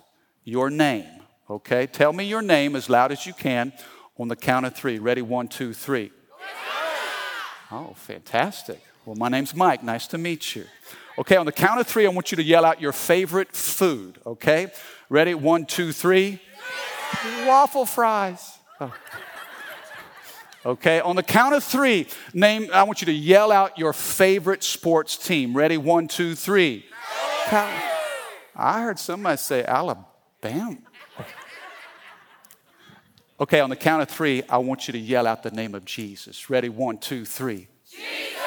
your 0.44 0.70
name. 0.70 1.23
Okay? 1.48 1.87
Tell 1.87 2.12
me 2.12 2.24
your 2.24 2.42
name 2.42 2.74
as 2.76 2.88
loud 2.88 3.12
as 3.12 3.26
you 3.26 3.33
can 3.33 3.72
on 4.18 4.28
the 4.28 4.37
count 4.37 4.66
of 4.66 4.74
three. 4.74 4.98
Ready? 4.98 5.22
One, 5.22 5.48
two, 5.48 5.72
three. 5.72 6.12
Oh, 7.70 7.94
fantastic. 7.96 8.80
Well, 9.04 9.16
my 9.16 9.28
name's 9.28 9.54
Mike. 9.54 9.83
Nice 9.83 10.07
to 10.09 10.18
meet 10.18 10.54
you. 10.54 10.64
Okay, 11.18 11.37
on 11.37 11.46
the 11.46 11.52
count 11.52 11.80
of 11.80 11.87
three, 11.87 12.07
I 12.07 12.09
want 12.09 12.33
you 12.33 12.37
to 12.37 12.42
yell 12.42 12.64
out 12.64 12.80
your 12.80 12.92
favorite 12.92 13.54
food. 13.54 14.18
Okay? 14.26 14.72
Ready? 15.09 15.35
One, 15.35 15.66
two, 15.66 15.92
three. 15.92 16.40
Waffle 17.46 17.87
fries. 17.87 18.59
Oh. 18.80 18.92
Okay, 20.66 20.98
on 21.00 21.14
the 21.14 21.22
count 21.22 21.54
of 21.54 21.62
three, 21.62 22.07
name. 22.33 22.70
I 22.72 22.85
want 22.85 23.02
you 23.02 23.07
to 23.07 23.12
yell 23.12 23.52
out 23.52 23.78
your 23.78 23.92
favorite 23.92 24.64
sports 24.64 25.16
team. 25.18 25.54
Ready? 25.54 25.76
One, 25.76 26.09
two, 26.09 26.35
three. 26.35 26.87
I 28.57 28.80
heard 28.83 28.98
somebody 28.98 29.37
say 29.37 29.62
Alabama. 29.64 30.78
Okay, 33.40 33.58
on 33.58 33.68
the 33.68 33.76
count 33.76 34.00
of 34.00 34.08
three, 34.08 34.44
I 34.48 34.58
want 34.58 34.86
you 34.86 34.92
to 34.92 34.98
yell 34.98 35.26
out 35.26 35.42
the 35.42 35.50
name 35.50 35.74
of 35.74 35.84
Jesus. 35.84 36.48
Ready? 36.48 36.68
One, 36.68 36.98
two, 36.98 37.24
three. 37.24 37.66
Jesus. 37.90 38.40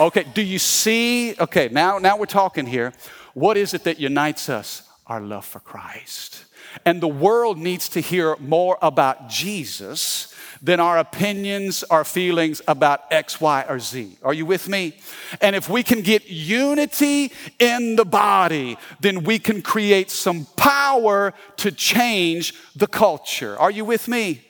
Okay, 0.00 0.24
do 0.32 0.40
you 0.40 0.58
see? 0.58 1.34
Okay, 1.38 1.68
now, 1.70 1.98
now 1.98 2.16
we're 2.16 2.24
talking 2.24 2.64
here. 2.64 2.94
What 3.34 3.58
is 3.58 3.74
it 3.74 3.84
that 3.84 4.00
unites 4.00 4.48
us? 4.48 4.88
Our 5.06 5.20
love 5.20 5.44
for 5.44 5.60
Christ. 5.60 6.46
And 6.84 7.00
the 7.00 7.08
world 7.08 7.58
needs 7.58 7.88
to 7.90 8.00
hear 8.00 8.36
more 8.36 8.78
about 8.82 9.28
Jesus 9.28 10.34
than 10.62 10.78
our 10.78 10.98
opinions, 10.98 11.82
our 11.84 12.04
feelings 12.04 12.60
about 12.68 13.04
X, 13.10 13.40
Y, 13.40 13.64
or 13.68 13.78
Z. 13.78 14.18
Are 14.22 14.34
you 14.34 14.44
with 14.44 14.68
me? 14.68 14.94
And 15.40 15.56
if 15.56 15.68
we 15.68 15.82
can 15.82 16.02
get 16.02 16.28
unity 16.28 17.32
in 17.58 17.96
the 17.96 18.04
body, 18.04 18.76
then 19.00 19.24
we 19.24 19.38
can 19.38 19.62
create 19.62 20.10
some 20.10 20.46
power 20.56 21.32
to 21.58 21.72
change 21.72 22.54
the 22.76 22.86
culture. 22.86 23.58
Are 23.58 23.70
you 23.70 23.84
with 23.84 24.06
me? 24.06 24.42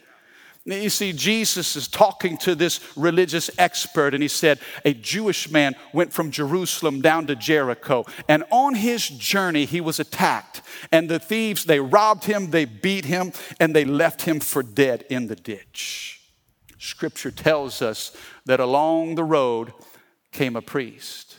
You 0.70 0.90
see, 0.90 1.12
Jesus 1.12 1.74
is 1.74 1.88
talking 1.88 2.36
to 2.38 2.54
this 2.54 2.80
religious 2.96 3.50
expert, 3.58 4.14
and 4.14 4.22
he 4.22 4.28
said, 4.28 4.60
A 4.84 4.94
Jewish 4.94 5.50
man 5.50 5.74
went 5.92 6.12
from 6.12 6.30
Jerusalem 6.30 7.00
down 7.00 7.26
to 7.26 7.36
Jericho, 7.36 8.04
and 8.28 8.44
on 8.50 8.74
his 8.74 9.08
journey, 9.08 9.64
he 9.64 9.80
was 9.80 9.98
attacked. 9.98 10.62
And 10.92 11.08
the 11.08 11.18
thieves, 11.18 11.64
they 11.64 11.80
robbed 11.80 12.24
him, 12.24 12.50
they 12.50 12.64
beat 12.64 13.04
him, 13.04 13.32
and 13.58 13.74
they 13.74 13.84
left 13.84 14.22
him 14.22 14.40
for 14.40 14.62
dead 14.62 15.04
in 15.10 15.26
the 15.26 15.36
ditch. 15.36 16.20
Scripture 16.78 17.30
tells 17.30 17.82
us 17.82 18.16
that 18.46 18.60
along 18.60 19.16
the 19.16 19.24
road 19.24 19.72
came 20.32 20.56
a 20.56 20.62
priest 20.62 21.36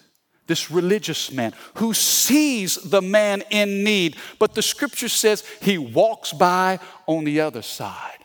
this 0.48 0.70
religious 0.70 1.32
man 1.32 1.54
who 1.76 1.94
sees 1.94 2.76
the 2.76 3.02
man 3.02 3.42
in 3.52 3.86
need, 3.86 4.18
but 4.38 4.54
the 4.54 4.62
scripture 4.62 5.08
says 5.08 5.46
he 5.62 5.78
walks 5.78 6.34
by 6.34 6.78
on 7.08 7.24
the 7.24 7.40
other 7.40 7.62
side. 7.62 8.21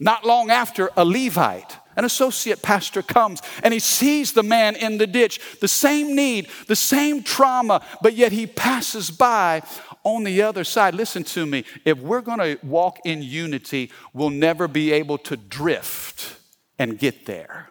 Not 0.00 0.24
long 0.24 0.50
after, 0.50 0.90
a 0.96 1.04
Levite, 1.04 1.76
an 1.96 2.04
associate 2.04 2.62
pastor, 2.62 3.02
comes 3.02 3.40
and 3.62 3.72
he 3.72 3.80
sees 3.80 4.32
the 4.32 4.42
man 4.42 4.76
in 4.76 4.98
the 4.98 5.06
ditch, 5.06 5.40
the 5.60 5.68
same 5.68 6.14
need, 6.14 6.48
the 6.66 6.76
same 6.76 7.22
trauma, 7.22 7.84
but 8.02 8.14
yet 8.14 8.32
he 8.32 8.46
passes 8.46 9.10
by 9.10 9.62
on 10.04 10.24
the 10.24 10.42
other 10.42 10.64
side. 10.64 10.94
Listen 10.94 11.24
to 11.24 11.46
me. 11.46 11.64
If 11.84 11.98
we're 11.98 12.20
going 12.20 12.38
to 12.38 12.58
walk 12.62 12.98
in 13.04 13.22
unity, 13.22 13.90
we'll 14.12 14.30
never 14.30 14.68
be 14.68 14.92
able 14.92 15.18
to 15.18 15.36
drift 15.36 16.36
and 16.78 16.98
get 16.98 17.26
there. 17.26 17.70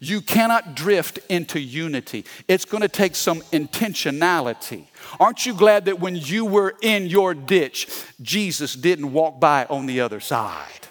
You 0.00 0.20
cannot 0.20 0.74
drift 0.74 1.18
into 1.30 1.58
unity. 1.58 2.26
It's 2.48 2.64
going 2.66 2.82
to 2.82 2.88
take 2.88 3.14
some 3.14 3.40
intentionality. 3.52 4.86
Aren't 5.18 5.46
you 5.46 5.54
glad 5.54 5.86
that 5.86 6.00
when 6.00 6.16
you 6.16 6.44
were 6.44 6.74
in 6.82 7.06
your 7.06 7.32
ditch, 7.32 7.88
Jesus 8.20 8.74
didn't 8.74 9.12
walk 9.12 9.40
by 9.40 9.64
on 9.66 9.86
the 9.86 10.00
other 10.00 10.20
side? 10.20 10.88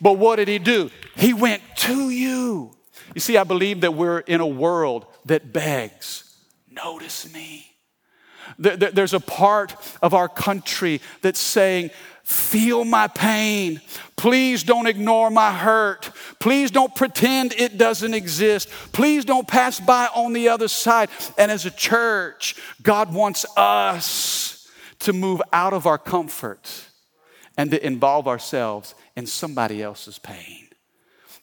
But 0.00 0.14
what 0.14 0.36
did 0.36 0.48
he 0.48 0.58
do? 0.58 0.90
He 1.16 1.34
went 1.34 1.62
to 1.78 2.10
you. 2.10 2.74
You 3.14 3.20
see, 3.20 3.36
I 3.36 3.44
believe 3.44 3.80
that 3.80 3.94
we're 3.94 4.20
in 4.20 4.40
a 4.40 4.46
world 4.46 5.06
that 5.24 5.52
begs, 5.52 6.36
notice 6.70 7.32
me. 7.32 7.64
There's 8.58 9.14
a 9.14 9.20
part 9.20 9.74
of 10.00 10.14
our 10.14 10.28
country 10.28 11.00
that's 11.20 11.40
saying, 11.40 11.90
feel 12.24 12.84
my 12.84 13.06
pain. 13.08 13.80
Please 14.16 14.62
don't 14.62 14.86
ignore 14.86 15.30
my 15.30 15.52
hurt. 15.52 16.10
Please 16.38 16.70
don't 16.70 16.94
pretend 16.94 17.52
it 17.52 17.78
doesn't 17.78 18.14
exist. 18.14 18.68
Please 18.92 19.24
don't 19.24 19.46
pass 19.46 19.80
by 19.80 20.08
on 20.14 20.32
the 20.32 20.48
other 20.48 20.68
side. 20.68 21.10
And 21.36 21.50
as 21.50 21.66
a 21.66 21.70
church, 21.70 22.56
God 22.82 23.12
wants 23.12 23.44
us 23.56 24.68
to 25.00 25.12
move 25.12 25.40
out 25.52 25.72
of 25.72 25.86
our 25.86 25.98
comfort 25.98 26.86
and 27.56 27.70
to 27.70 27.86
involve 27.86 28.26
ourselves 28.28 28.94
in 29.18 29.26
somebody 29.26 29.82
else's 29.82 30.16
pain. 30.16 30.68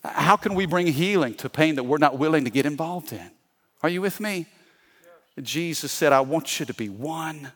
How 0.01 0.37
can 0.37 0.55
we 0.55 0.65
bring 0.65 0.87
healing 0.87 1.33
to 1.35 1.49
pain 1.49 1.75
that 1.75 1.83
we're 1.83 1.97
not 1.97 2.17
willing 2.17 2.45
to 2.45 2.49
get 2.49 2.65
involved 2.65 3.11
in? 3.11 3.31
Are 3.83 3.89
you 3.89 4.01
with 4.01 4.21
me? 4.21 4.45
Jesus 5.41 5.91
said, 5.91 6.13
I 6.13 6.21
want 6.21 6.57
you 6.57 6.65
to 6.67 6.73
be 6.73 6.87
one, 6.87 7.51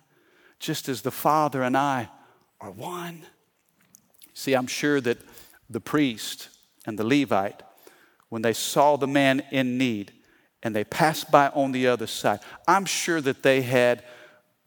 just 0.59 0.89
as 0.89 1.03
the 1.03 1.09
Father 1.09 1.63
and 1.63 1.77
I 1.77 2.09
are 2.59 2.69
one. 2.69 3.21
See, 4.33 4.55
I'm 4.55 4.67
sure 4.67 4.99
that 4.99 5.19
the 5.69 5.79
priest 5.79 6.49
and 6.85 6.99
the 6.99 7.05
Levite, 7.05 7.63
when 8.27 8.41
they 8.41 8.51
saw 8.51 8.97
the 8.97 9.07
man 9.07 9.41
in 9.51 9.77
need 9.77 10.11
and 10.61 10.75
they 10.75 10.83
passed 10.83 11.31
by 11.31 11.47
on 11.47 11.71
the 11.71 11.87
other 11.87 12.07
side, 12.07 12.41
I'm 12.67 12.83
sure 12.83 13.21
that 13.21 13.41
they 13.41 13.61
had 13.61 14.03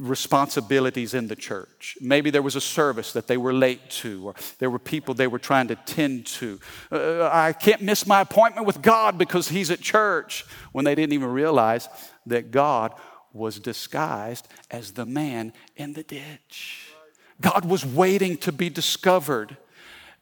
responsibilities 0.02 1.14
in 1.14 1.28
the 1.28 1.36
church. 1.36 1.96
Maybe 2.00 2.30
there 2.30 2.42
was 2.42 2.56
a 2.56 2.60
service 2.60 3.12
that 3.12 3.28
they 3.28 3.36
were 3.36 3.52
late 3.52 3.88
to, 4.02 4.26
or 4.26 4.34
there 4.58 4.68
were 4.68 4.80
people 4.80 5.14
they 5.14 5.28
were 5.28 5.38
trying 5.38 5.68
to 5.68 5.76
tend 5.76 6.26
to. 6.26 6.58
Uh, 6.90 7.28
I 7.32 7.52
can't 7.52 7.80
miss 7.80 8.06
my 8.06 8.20
appointment 8.20 8.66
with 8.66 8.82
God 8.82 9.16
because 9.16 9.48
He's 9.48 9.70
at 9.70 9.80
church, 9.80 10.44
when 10.72 10.84
they 10.84 10.94
didn't 10.94 11.12
even 11.12 11.28
realize 11.28 11.88
that 12.26 12.50
God 12.50 12.94
was 13.32 13.60
disguised 13.60 14.48
as 14.70 14.92
the 14.92 15.06
man 15.06 15.52
in 15.76 15.92
the 15.92 16.02
ditch. 16.02 16.88
God 17.40 17.64
was 17.64 17.86
waiting 17.86 18.36
to 18.38 18.52
be 18.52 18.68
discovered. 18.68 19.56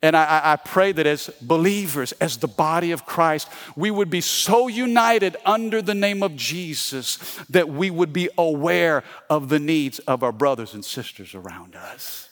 And 0.02 0.16
I, 0.16 0.52
I, 0.52 0.56
pray 0.56 0.92
that 0.92 1.06
as 1.06 1.28
believers, 1.42 2.12
as 2.12 2.38
the 2.38 2.48
body 2.48 2.90
of 2.92 3.04
Christ, 3.04 3.48
we 3.76 3.90
would 3.90 4.08
be 4.08 4.22
so 4.22 4.66
united 4.66 5.36
under 5.44 5.82
the 5.82 5.94
name 5.94 6.22
of 6.22 6.36
Jesus 6.36 7.18
that 7.50 7.68
we 7.68 7.90
would 7.90 8.10
be 8.10 8.30
aware 8.38 9.04
of 9.28 9.50
the 9.50 9.58
needs 9.58 9.98
of 10.00 10.22
our 10.22 10.32
brothers 10.32 10.72
and 10.72 10.82
sisters 10.82 11.34
around 11.34 11.76
us. 11.76 12.30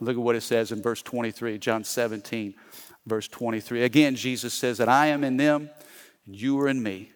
Look 0.00 0.16
at 0.16 0.22
what 0.22 0.36
it 0.36 0.42
says 0.42 0.72
in 0.72 0.80
verse 0.80 1.02
23, 1.02 1.58
John 1.58 1.84
17, 1.84 2.54
verse 3.06 3.28
23. 3.28 3.82
Again, 3.82 4.16
Jesus 4.16 4.54
says 4.54 4.78
that 4.78 4.88
I 4.88 5.08
am 5.08 5.24
in 5.24 5.36
them 5.36 5.68
and 6.24 6.34
you 6.34 6.58
are 6.60 6.68
in 6.68 6.82
me. 6.82 7.12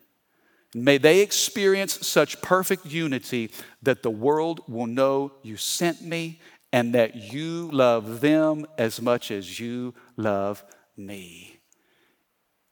May 0.75 0.99
they 0.99 1.21
experience 1.21 2.07
such 2.07 2.41
perfect 2.43 2.87
unity 2.87 3.51
that 3.83 4.03
the 4.03 4.11
world 4.11 4.61
will 4.69 4.87
know 4.87 5.33
you 5.43 5.57
sent 5.57 6.03
me 6.03 6.41
and 6.73 6.95
that 6.95 7.33
you 7.33 7.69
love 7.73 8.21
them 8.21 8.67
as 8.79 9.01
much 9.01 9.31
as 9.31 9.59
you 9.59 9.95
love 10.17 10.65
me. 10.97 11.61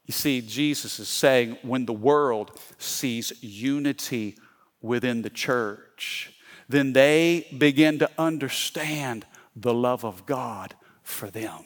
You 0.04 0.12
see, 0.12 0.40
Jesus 0.40 0.98
is 0.98 1.08
saying 1.08 1.58
when 1.62 1.84
the 1.84 1.92
world 1.92 2.58
sees 2.78 3.32
unity 3.42 4.36
within 4.80 5.22
the 5.22 5.30
church, 5.30 6.32
then 6.68 6.92
they 6.92 7.46
begin 7.56 7.98
to 7.98 8.10
understand 8.18 9.26
the 9.54 9.74
love 9.74 10.04
of 10.04 10.24
God 10.24 10.74
for 11.02 11.30
them. 11.30 11.64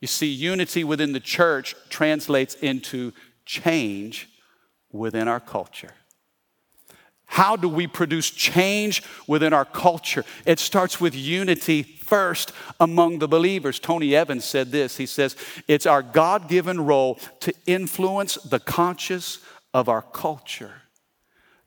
You 0.00 0.08
see, 0.08 0.26
unity 0.26 0.82
within 0.82 1.12
the 1.12 1.20
church 1.20 1.76
translates 1.88 2.54
into 2.56 3.12
change 3.46 4.28
within 4.90 5.28
our 5.28 5.40
culture. 5.40 5.94
How 7.32 7.56
do 7.56 7.66
we 7.66 7.86
produce 7.86 8.28
change 8.28 9.02
within 9.26 9.54
our 9.54 9.64
culture? 9.64 10.22
It 10.44 10.58
starts 10.58 11.00
with 11.00 11.14
unity 11.14 11.82
first 11.82 12.52
among 12.78 13.20
the 13.20 13.26
believers. 13.26 13.78
Tony 13.78 14.14
Evans 14.14 14.44
said 14.44 14.70
this 14.70 14.98
He 14.98 15.06
says, 15.06 15.34
It's 15.66 15.86
our 15.86 16.02
God 16.02 16.46
given 16.46 16.78
role 16.78 17.18
to 17.40 17.54
influence 17.64 18.34
the 18.34 18.58
conscious 18.60 19.38
of 19.72 19.88
our 19.88 20.02
culture. 20.02 20.82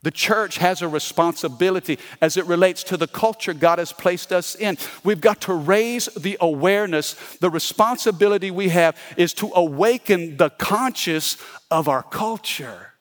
The 0.03 0.11
church 0.11 0.59
has 0.59 0.83
a 0.83 0.87
responsibility 0.87 1.97
as 2.21 2.37
it 2.37 2.45
relates 2.45 2.83
to 2.83 2.95
the 2.95 3.07
culture 3.07 3.55
God 3.55 3.79
has 3.79 3.91
placed 3.91 4.31
us 4.31 4.53
in. 4.53 4.77
We've 5.03 5.19
got 5.19 5.41
to 5.41 5.55
raise 5.55 6.05
the 6.13 6.37
awareness. 6.39 7.15
The 7.37 7.49
responsibility 7.49 8.51
we 8.51 8.69
have 8.69 8.95
is 9.17 9.33
to 9.33 9.51
awaken 9.55 10.37
the 10.37 10.51
conscious 10.51 11.37
of 11.71 11.87
our 11.87 12.03
culture. 12.03 12.93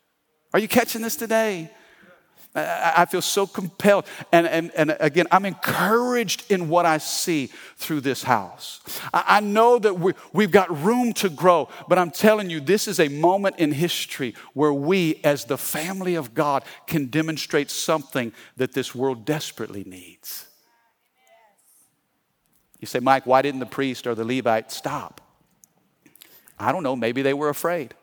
Are 0.54 0.58
you 0.58 0.66
catching 0.68 1.02
this 1.02 1.16
today? 1.16 1.70
I 2.56 3.04
feel 3.06 3.22
so 3.22 3.48
compelled. 3.48 4.06
And, 4.30 4.46
and, 4.46 4.70
and 4.76 4.96
again, 5.00 5.26
I'm 5.32 5.44
encouraged 5.44 6.50
in 6.52 6.68
what 6.68 6.86
I 6.86 6.98
see 6.98 7.50
through 7.76 8.02
this 8.02 8.22
house. 8.22 8.80
I, 9.12 9.40
know 9.40 9.78
that 9.80 9.98
we, 9.98 10.12
we've 10.32 10.52
got 10.52 10.84
room 10.84 11.12
to 11.14 11.28
grow, 11.28 11.68
but 11.88 11.98
I'm 11.98 12.12
telling 12.12 12.50
you, 12.50 12.60
this 12.60 12.86
is 12.86 13.00
a 13.00 13.08
moment 13.08 13.56
in 13.58 13.72
history 13.72 14.34
where 14.52 14.72
we, 14.72 15.20
as 15.24 15.46
the 15.46 15.58
family 15.58 16.14
of 16.14 16.32
God, 16.32 16.62
can 16.86 17.06
demonstrate 17.06 17.70
something 17.70 18.32
that 18.56 18.72
this 18.72 18.94
world 18.94 19.24
desperately 19.24 19.82
needs. 19.82 20.46
You 22.78 22.86
say, 22.86 23.00
Mike, 23.00 23.26
why 23.26 23.42
didn't 23.42 23.60
the 23.60 23.66
priest 23.66 24.06
or 24.06 24.14
the 24.14 24.24
Levite 24.24 24.70
stop? 24.70 25.20
I 26.56 26.70
don't 26.70 26.84
know, 26.84 26.94
maybe 26.94 27.22
they 27.22 27.34
were 27.34 27.48
afraid. 27.48 27.94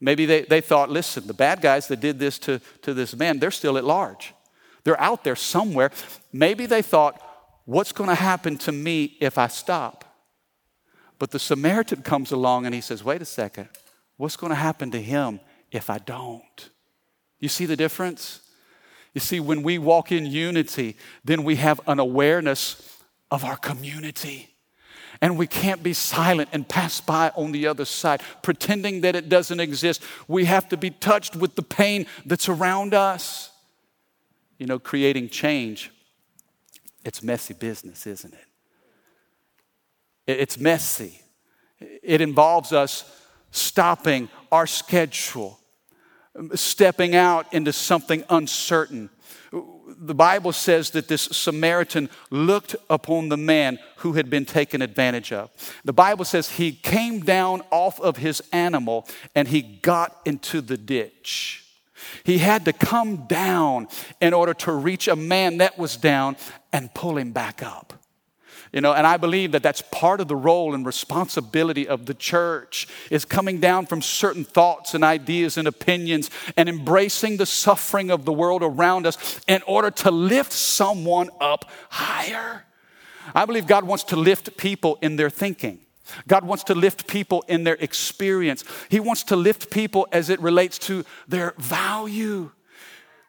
Maybe 0.00 0.26
they, 0.26 0.42
they 0.42 0.60
thought, 0.60 0.90
listen, 0.90 1.26
the 1.26 1.34
bad 1.34 1.60
guys 1.60 1.88
that 1.88 2.00
did 2.00 2.18
this 2.18 2.38
to, 2.40 2.60
to 2.82 2.94
this 2.94 3.16
man, 3.16 3.38
they're 3.38 3.50
still 3.50 3.78
at 3.78 3.84
large. 3.84 4.34
They're 4.84 5.00
out 5.00 5.24
there 5.24 5.36
somewhere. 5.36 5.90
Maybe 6.32 6.66
they 6.66 6.82
thought, 6.82 7.20
what's 7.64 7.92
going 7.92 8.10
to 8.10 8.14
happen 8.14 8.58
to 8.58 8.72
me 8.72 9.16
if 9.20 9.38
I 9.38 9.46
stop? 9.46 10.04
But 11.18 11.30
the 11.30 11.38
Samaritan 11.38 12.02
comes 12.02 12.32
along 12.32 12.66
and 12.66 12.74
he 12.74 12.80
says, 12.80 13.02
wait 13.02 13.22
a 13.22 13.24
second, 13.24 13.68
what's 14.16 14.36
going 14.36 14.50
to 14.50 14.56
happen 14.56 14.90
to 14.90 15.00
him 15.00 15.40
if 15.70 15.88
I 15.88 15.98
don't? 15.98 16.70
You 17.40 17.48
see 17.48 17.66
the 17.66 17.76
difference? 17.76 18.40
You 19.14 19.20
see, 19.20 19.40
when 19.40 19.62
we 19.62 19.78
walk 19.78 20.12
in 20.12 20.26
unity, 20.26 20.96
then 21.24 21.44
we 21.44 21.56
have 21.56 21.80
an 21.86 21.98
awareness 21.98 22.98
of 23.30 23.44
our 23.44 23.56
community. 23.56 24.53
And 25.24 25.38
we 25.38 25.46
can't 25.46 25.82
be 25.82 25.94
silent 25.94 26.50
and 26.52 26.68
pass 26.68 27.00
by 27.00 27.30
on 27.34 27.52
the 27.52 27.66
other 27.66 27.86
side, 27.86 28.20
pretending 28.42 29.00
that 29.00 29.16
it 29.16 29.30
doesn't 29.30 29.58
exist. 29.58 30.02
We 30.28 30.44
have 30.44 30.68
to 30.68 30.76
be 30.76 30.90
touched 30.90 31.34
with 31.34 31.54
the 31.54 31.62
pain 31.62 32.04
that's 32.26 32.46
around 32.46 32.92
us. 32.92 33.50
You 34.58 34.66
know, 34.66 34.78
creating 34.78 35.30
change, 35.30 35.90
it's 37.06 37.22
messy 37.22 37.54
business, 37.54 38.06
isn't 38.06 38.34
it? 40.26 40.38
It's 40.40 40.58
messy. 40.58 41.22
It 41.80 42.20
involves 42.20 42.74
us 42.74 43.10
stopping 43.50 44.28
our 44.52 44.66
schedule, 44.66 45.58
stepping 46.54 47.16
out 47.16 47.50
into 47.54 47.72
something 47.72 48.24
uncertain, 48.28 49.08
the 50.06 50.14
Bible 50.14 50.52
says 50.52 50.90
that 50.90 51.08
this 51.08 51.22
Samaritan 51.22 52.10
looked 52.30 52.76
upon 52.90 53.28
the 53.28 53.36
man 53.36 53.78
who 53.98 54.12
had 54.12 54.30
been 54.30 54.44
taken 54.44 54.82
advantage 54.82 55.32
of. 55.32 55.50
The 55.84 55.92
Bible 55.92 56.24
says 56.24 56.50
he 56.50 56.72
came 56.72 57.20
down 57.20 57.62
off 57.70 58.00
of 58.00 58.18
his 58.18 58.42
animal 58.52 59.08
and 59.34 59.48
he 59.48 59.62
got 59.62 60.20
into 60.24 60.60
the 60.60 60.76
ditch. 60.76 61.64
He 62.22 62.38
had 62.38 62.64
to 62.66 62.72
come 62.72 63.26
down 63.26 63.88
in 64.20 64.34
order 64.34 64.54
to 64.54 64.72
reach 64.72 65.08
a 65.08 65.16
man 65.16 65.58
that 65.58 65.78
was 65.78 65.96
down 65.96 66.36
and 66.72 66.92
pull 66.92 67.16
him 67.16 67.32
back 67.32 67.62
up. 67.62 68.03
You 68.74 68.80
know, 68.80 68.92
and 68.92 69.06
I 69.06 69.18
believe 69.18 69.52
that 69.52 69.62
that's 69.62 69.82
part 69.82 70.20
of 70.20 70.26
the 70.26 70.34
role 70.34 70.74
and 70.74 70.84
responsibility 70.84 71.86
of 71.86 72.06
the 72.06 72.14
church 72.14 72.88
is 73.08 73.24
coming 73.24 73.60
down 73.60 73.86
from 73.86 74.02
certain 74.02 74.42
thoughts 74.42 74.94
and 74.94 75.04
ideas 75.04 75.56
and 75.56 75.68
opinions 75.68 76.28
and 76.56 76.68
embracing 76.68 77.36
the 77.36 77.46
suffering 77.46 78.10
of 78.10 78.24
the 78.24 78.32
world 78.32 78.64
around 78.64 79.06
us 79.06 79.40
in 79.46 79.62
order 79.68 79.92
to 79.92 80.10
lift 80.10 80.52
someone 80.52 81.30
up 81.40 81.70
higher. 81.88 82.64
I 83.32 83.46
believe 83.46 83.68
God 83.68 83.84
wants 83.84 84.02
to 84.04 84.16
lift 84.16 84.56
people 84.56 84.98
in 85.00 85.14
their 85.14 85.30
thinking. 85.30 85.78
God 86.26 86.44
wants 86.44 86.64
to 86.64 86.74
lift 86.74 87.06
people 87.06 87.44
in 87.46 87.62
their 87.62 87.76
experience. 87.76 88.64
He 88.88 88.98
wants 88.98 89.22
to 89.24 89.36
lift 89.36 89.70
people 89.70 90.08
as 90.10 90.30
it 90.30 90.40
relates 90.40 90.80
to 90.80 91.04
their 91.28 91.54
value. 91.58 92.50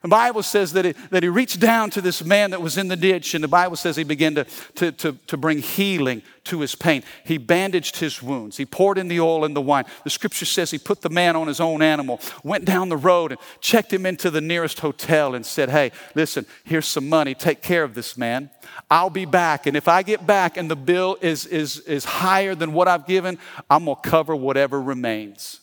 The 0.06 0.10
Bible 0.10 0.44
says 0.44 0.74
that 0.74 0.86
he, 0.86 0.92
that 1.10 1.24
he 1.24 1.30
reached 1.30 1.60
down 1.60 1.90
to 1.90 2.00
this 2.00 2.24
man 2.24 2.52
that 2.52 2.62
was 2.62 2.78
in 2.78 2.90
the 2.90 2.96
ditch, 2.96 3.34
and 3.34 3.44
the 3.44 3.48
Bible 3.48 3.76
says 3.76 3.96
he 3.96 4.04
began 4.04 4.36
to, 4.36 4.44
to, 4.76 4.92
to, 4.92 5.14
to 5.26 5.36
bring 5.36 5.58
healing 5.58 6.22
to 6.44 6.62
his 6.62 6.76
pain. 6.76 7.02
He 7.24 7.40
bandaged 7.40 7.98
his 7.98 8.22
wounds. 8.22 8.56
He 8.56 8.68
poured 8.68 9.00
in 9.00 9.08
the 9.08 9.20
oil 9.20 9.46
and 9.46 9.56
the 9.56 9.62
wine. 9.62 9.86
The 10.04 10.12
scripture 10.12 10.46
says 10.46 10.70
he 10.70 10.78
put 10.78 11.02
the 11.02 11.10
man 11.10 11.36
on 11.36 11.48
his 11.48 11.60
own 11.60 11.82
animal, 11.82 12.22
went 12.44 12.66
down 12.66 12.90
the 12.90 12.98
road 12.98 13.32
and 13.32 13.42
checked 13.62 13.92
him 13.92 14.06
into 14.06 14.30
the 14.30 14.42
nearest 14.42 14.80
hotel 14.80 15.34
and 15.34 15.44
said, 15.44 15.72
Hey, 15.72 15.92
listen, 16.14 16.46
here's 16.66 16.86
some 16.86 17.10
money. 17.10 17.34
Take 17.34 17.64
care 17.64 17.84
of 17.84 17.96
this 17.96 18.16
man. 18.16 18.52
I'll 18.92 19.10
be 19.10 19.26
back. 19.26 19.66
And 19.66 19.76
if 19.76 19.88
I 19.88 20.04
get 20.04 20.28
back 20.28 20.56
and 20.56 20.70
the 20.70 20.76
bill 20.76 21.18
is, 21.20 21.48
is, 21.48 21.80
is 21.80 22.06
higher 22.06 22.54
than 22.54 22.74
what 22.74 22.88
I've 22.88 23.08
given, 23.08 23.40
I'm 23.72 23.86
going 23.86 23.98
to 24.00 24.08
cover 24.08 24.36
whatever 24.36 24.80
remains. 24.80 25.62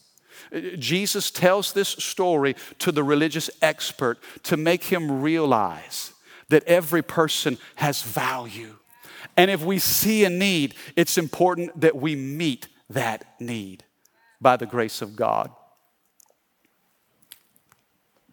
Jesus 0.79 1.31
tells 1.31 1.73
this 1.73 1.89
story 1.89 2.55
to 2.79 2.93
the 2.93 3.03
religious 3.03 3.49
expert 3.63 4.19
to 4.45 4.57
make 4.57 4.85
him 4.85 5.23
realize 5.23 6.13
that 6.49 6.65
every 6.65 7.03
person 7.03 7.57
has 7.77 8.03
value. 8.03 8.77
And 9.37 9.51
if 9.51 9.65
we 9.65 9.79
see 9.79 10.25
a 10.25 10.31
need, 10.31 10.75
it's 10.95 11.17
important 11.17 11.81
that 11.81 11.97
we 11.97 12.15
meet 12.15 12.69
that 12.91 13.25
need 13.41 13.85
by 14.41 14.57
the 14.57 14.67
grace 14.67 15.01
of 15.01 15.17
God. 15.17 15.51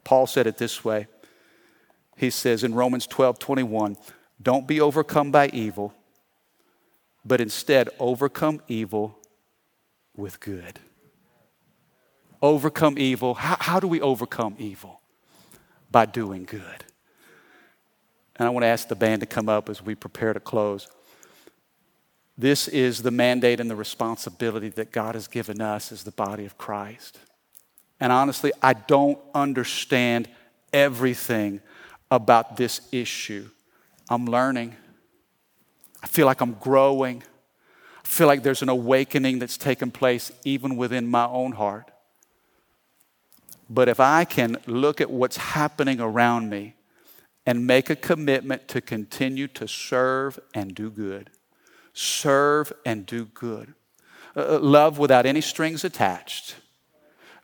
Paul 0.03 0.27
said 0.27 0.47
it 0.47 0.57
this 0.57 0.83
way. 0.83 1.07
He 2.17 2.29
says 2.29 2.63
in 2.63 2.75
Romans 2.75 3.07
12 3.07 3.39
21, 3.39 3.95
don't 4.41 4.67
be 4.67 4.81
overcome 4.81 5.31
by 5.31 5.47
evil, 5.49 5.93
but 7.23 7.39
instead 7.39 7.87
overcome 7.99 8.61
evil 8.67 9.19
with 10.17 10.41
good 10.41 10.79
overcome 12.41 12.97
evil. 12.97 13.33
How, 13.33 13.57
how 13.59 13.79
do 13.79 13.87
we 13.87 14.01
overcome 14.01 14.55
evil? 14.57 15.01
By 15.91 16.05
doing 16.05 16.45
good. 16.45 16.85
And 18.35 18.47
I 18.47 18.51
want 18.51 18.63
to 18.63 18.67
ask 18.67 18.87
the 18.87 18.95
band 18.95 19.19
to 19.21 19.25
come 19.25 19.49
up 19.49 19.69
as 19.69 19.81
we 19.81 19.95
prepare 19.95 20.33
to 20.33 20.39
close. 20.39 20.87
This 22.37 22.69
is 22.69 23.01
the 23.01 23.11
mandate 23.11 23.59
and 23.59 23.69
the 23.69 23.75
responsibility 23.75 24.69
that 24.69 24.91
God 24.91 25.15
has 25.15 25.27
given 25.27 25.59
us 25.59 25.91
as 25.91 26.03
the 26.03 26.11
body 26.11 26.45
of 26.45 26.57
Christ. 26.57 27.19
And 27.99 28.13
honestly, 28.13 28.53
I 28.61 28.73
don't 28.73 29.19
understand 29.35 30.29
everything 30.71 31.59
about 32.09 32.55
this 32.55 32.81
issue. 32.93 33.49
I'm 34.09 34.25
learning. 34.25 34.75
I 36.01 36.07
feel 36.07 36.25
like 36.25 36.39
I'm 36.39 36.53
growing. 36.53 37.23
I 38.03 38.07
feel 38.07 38.27
like 38.27 38.41
there's 38.41 38.61
an 38.61 38.69
awakening 38.69 39.39
that's 39.39 39.57
taken 39.57 39.91
place 39.91 40.31
even 40.45 40.77
within 40.77 41.07
my 41.07 41.25
own 41.25 41.51
heart. 41.51 41.91
But 43.69 43.87
if 43.87 43.99
I 43.99 44.25
can 44.25 44.57
look 44.65 44.99
at 44.99 45.11
what's 45.11 45.37
happening 45.37 46.01
around 46.01 46.49
me 46.49 46.73
and 47.45 47.67
make 47.67 47.89
a 47.89 47.95
commitment 47.95 48.67
to 48.69 48.81
continue 48.81 49.47
to 49.49 49.67
serve 49.67 50.39
and 50.55 50.73
do 50.73 50.89
good, 50.89 51.29
serve 51.93 52.73
and 52.85 53.05
do 53.05 53.25
good, 53.25 53.75
uh, 54.35 54.55
uh 54.55 54.59
love 54.59 54.97
without 54.97 55.25
any 55.25 55.41
strings 55.41 55.83
attached. 55.83 56.55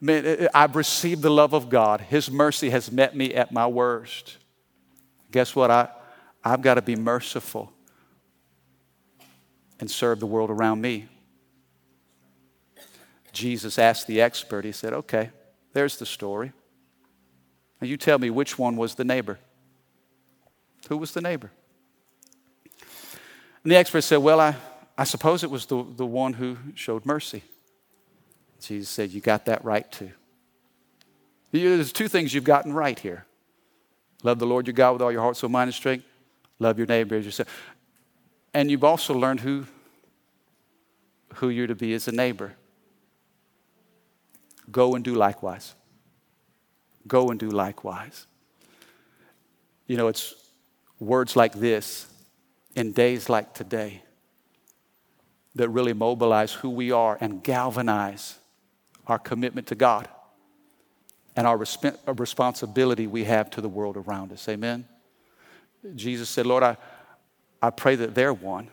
I 0.02 0.06
mean, 0.06 0.26
uh, 0.26 0.30
uh, 0.30 0.48
I've 0.54 0.76
received 0.76 1.22
the 1.22 1.30
love 1.30 1.54
of 1.54 1.70
God. 1.70 2.02
His 2.02 2.32
mercy 2.32 2.72
has 2.72 2.92
met 2.92 3.16
me 3.16 3.34
at 3.36 3.52
my 3.52 3.68
worst. 3.68 4.38
Guess 5.32 5.56
what? 5.56 5.70
I, 5.70 5.90
I've 6.44 6.62
got 6.62 6.76
to 6.76 6.82
be 6.82 6.96
merciful 6.96 7.72
and 9.80 9.90
serve 9.90 10.20
the 10.20 10.26
world 10.26 10.50
around 10.50 10.82
me. 10.82 11.08
Jesus 13.32 13.78
asked 13.78 14.08
the 14.08 14.22
expert, 14.22 14.64
he 14.64 14.72
said, 14.72 14.94
Okay, 14.94 15.30
there's 15.76 15.98
the 15.98 16.06
story. 16.06 16.54
Now 17.82 17.88
you 17.88 17.98
tell 17.98 18.18
me 18.18 18.30
which 18.30 18.58
one 18.58 18.78
was 18.78 18.96
the 18.96 19.04
neighbor. 19.04 19.38
Who 20.88 20.96
was 20.96 21.12
the 21.12 21.20
neighbor? 21.20 21.52
And 23.62 23.72
the 23.72 23.76
expert 23.76 24.02
said, 24.02 24.18
Well, 24.18 24.40
I, 24.40 24.56
I 24.98 25.04
suppose 25.04 25.44
it 25.44 25.52
was 25.52 25.66
the, 25.66 25.86
the 25.98 26.06
one 26.06 26.32
who 26.32 26.58
showed 26.76 27.06
mercy. 27.06 27.44
Jesus 28.62 28.88
said, 28.88 29.12
You 29.12 29.20
got 29.20 29.48
that 29.48 29.66
right 29.66 29.92
too. 29.92 30.12
There's 31.52 31.92
two 31.92 32.08
things 32.08 32.34
you've 32.34 32.46
gotten 32.46 32.72
right 32.74 32.98
here 32.98 33.26
love 34.24 34.40
the 34.40 34.48
Lord 34.48 34.68
your 34.68 34.74
God 34.74 34.94
with 34.94 35.02
all 35.02 35.12
your 35.12 35.22
heart, 35.22 35.36
soul, 35.36 35.50
mind, 35.50 35.68
and 35.68 35.76
strength. 35.76 36.06
Love 36.58 36.78
your 36.78 36.88
neighbor 36.88 37.18
as 37.18 37.26
yourself. 37.26 37.50
And 38.54 38.72
you've 38.72 38.86
also 38.86 39.14
learned 39.14 39.42
who, 39.42 39.66
who 41.36 41.50
you're 41.50 41.68
to 41.68 41.76
be 41.76 41.94
as 41.94 42.08
a 42.08 42.14
neighbor. 42.14 42.56
Go 44.71 44.95
and 44.95 45.04
do 45.04 45.15
likewise. 45.15 45.75
Go 47.08 47.30
and 47.30 47.39
do 47.39 47.49
likewise. 47.49 48.28
You 49.88 49.97
know, 49.97 50.08
it's 50.08 50.34
words 50.99 51.36
like 51.36 51.54
this 51.54 52.08
in 52.75 52.91
days 52.91 53.30
like 53.30 53.54
today 53.54 54.01
that 55.56 55.69
really 55.69 55.93
mobilize 55.93 56.51
who 56.51 56.69
we 56.69 56.91
are 56.91 57.17
and 57.21 57.43
galvanize 57.43 58.38
our 59.08 59.19
commitment 59.19 59.67
to 59.67 59.75
God 59.75 60.08
and 61.36 61.45
our 61.45 61.58
resp- 61.58 61.97
uh, 62.08 62.13
responsibility 62.13 63.08
we 63.08 63.23
have 63.25 63.49
to 63.51 63.62
the 63.62 63.69
world 63.69 63.97
around 63.97 64.32
us. 64.32 64.47
Amen? 64.49 64.86
Jesus 65.95 66.30
said, 66.30 66.45
Lord, 66.45 66.63
I, 66.63 66.78
I 67.62 67.69
pray 67.69 67.95
that 67.95 68.15
they're 68.15 68.34
one, 68.34 68.69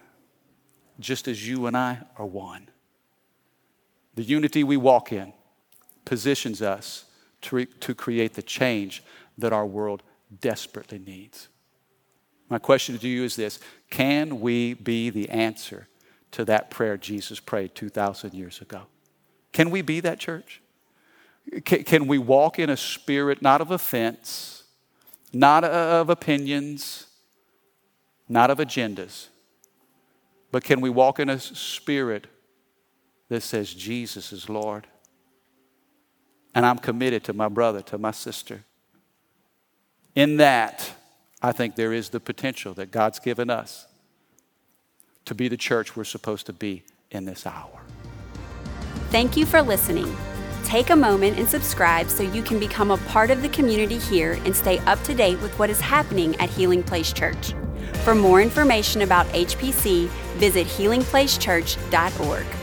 just 0.99 1.29
as 1.29 1.47
you 1.47 1.67
and 1.67 1.77
I 1.77 1.99
are 2.17 2.27
one. 2.27 2.69
The 4.15 4.23
unity 4.23 4.65
we 4.65 4.77
walk 4.77 5.13
in 5.13 5.33
positions 6.05 6.63
us 6.63 7.05
to, 7.43 7.57
re- 7.57 7.67
to 7.67 7.95
create 7.95 8.35
the 8.35 8.43
change 8.43 9.03
that 9.39 9.53
our 9.53 9.67
world 9.67 10.03
desperately 10.41 10.99
needs. 10.99 11.49
My 12.49 12.59
question 12.59 12.99
to 12.99 13.09
you 13.09 13.25
is 13.25 13.37
this 13.37 13.61
Can 13.91 14.41
we 14.41 14.75
be 14.75 15.11
the 15.11 15.29
answer 15.31 15.89
to 16.33 16.45
that 16.47 16.71
prayer 16.71 16.97
Jesus 16.97 17.41
prayed 17.41 17.75
2,000 17.75 18.35
years 18.35 18.61
ago? 18.61 18.83
Can 19.53 19.71
we 19.71 19.83
be 19.83 20.01
that 20.01 20.19
church? 20.19 20.61
Can, 21.65 21.85
can 21.85 22.07
we 22.07 22.19
walk 22.19 22.59
in 22.59 22.71
a 22.71 22.77
spirit 22.77 23.43
not 23.43 23.61
of 23.61 23.71
offense, 23.71 24.65
not 25.33 25.65
of 25.65 26.09
opinions, 26.09 27.07
not 28.29 28.51
of 28.51 28.59
agendas, 28.59 29.29
but 30.51 30.63
can 30.63 30.81
we 30.81 30.91
walk 30.91 31.19
in 31.19 31.29
a 31.29 31.39
spirit 31.39 32.27
that 33.29 33.43
says 33.43 33.73
Jesus 33.73 34.33
is 34.33 34.49
Lord? 34.49 34.87
And 36.55 36.67
I'm 36.67 36.79
committed 36.79 37.25
to 37.25 37.33
my 37.33 37.49
brother, 37.49 37.81
to 37.83 37.99
my 37.99 38.11
sister. 38.11 38.65
In 40.15 40.37
that, 40.37 40.93
I 41.41 41.53
think 41.53 41.77
there 41.77 41.93
is 41.93 42.11
the 42.11 42.21
potential 42.21 42.75
that 42.75 42.91
God's 42.91 43.19
given 43.19 43.51
us 43.51 43.87
to 45.25 45.35
be 45.35 45.49
the 45.49 45.57
church 45.57 45.97
we're 45.97 46.05
supposed 46.05 46.47
to 46.47 46.53
be 46.53 46.83
in 47.11 47.25
this 47.25 47.47
hour. 47.47 47.81
Thank 49.11 49.37
you 49.37 49.47
for 49.47 49.63
listening. 49.63 50.15
Take 50.65 50.91
a 50.91 50.97
moment 50.97 51.39
and 51.39 51.49
subscribe 51.49 52.09
so 52.09 52.23
you 52.23 52.43
can 52.43 52.59
become 52.59 52.91
a 52.91 52.97
part 52.99 53.31
of 53.31 53.43
the 53.43 53.49
community 53.49 53.99
here 53.99 54.39
and 54.45 54.55
stay 54.55 54.79
up 54.81 55.03
to 55.05 55.15
date 55.15 55.41
with 55.43 55.59
what 55.59 55.71
is 55.71 55.81
happening 55.81 56.35
at 56.37 56.49
Healing 56.49 56.83
Place 56.83 57.13
Church. 57.13 57.53
For 58.05 58.15
more 58.15 58.41
information 58.41 59.03
about 59.03 59.27
HPC, 59.27 60.07
visit 60.39 60.67
healingplacechurch.org. 60.67 62.62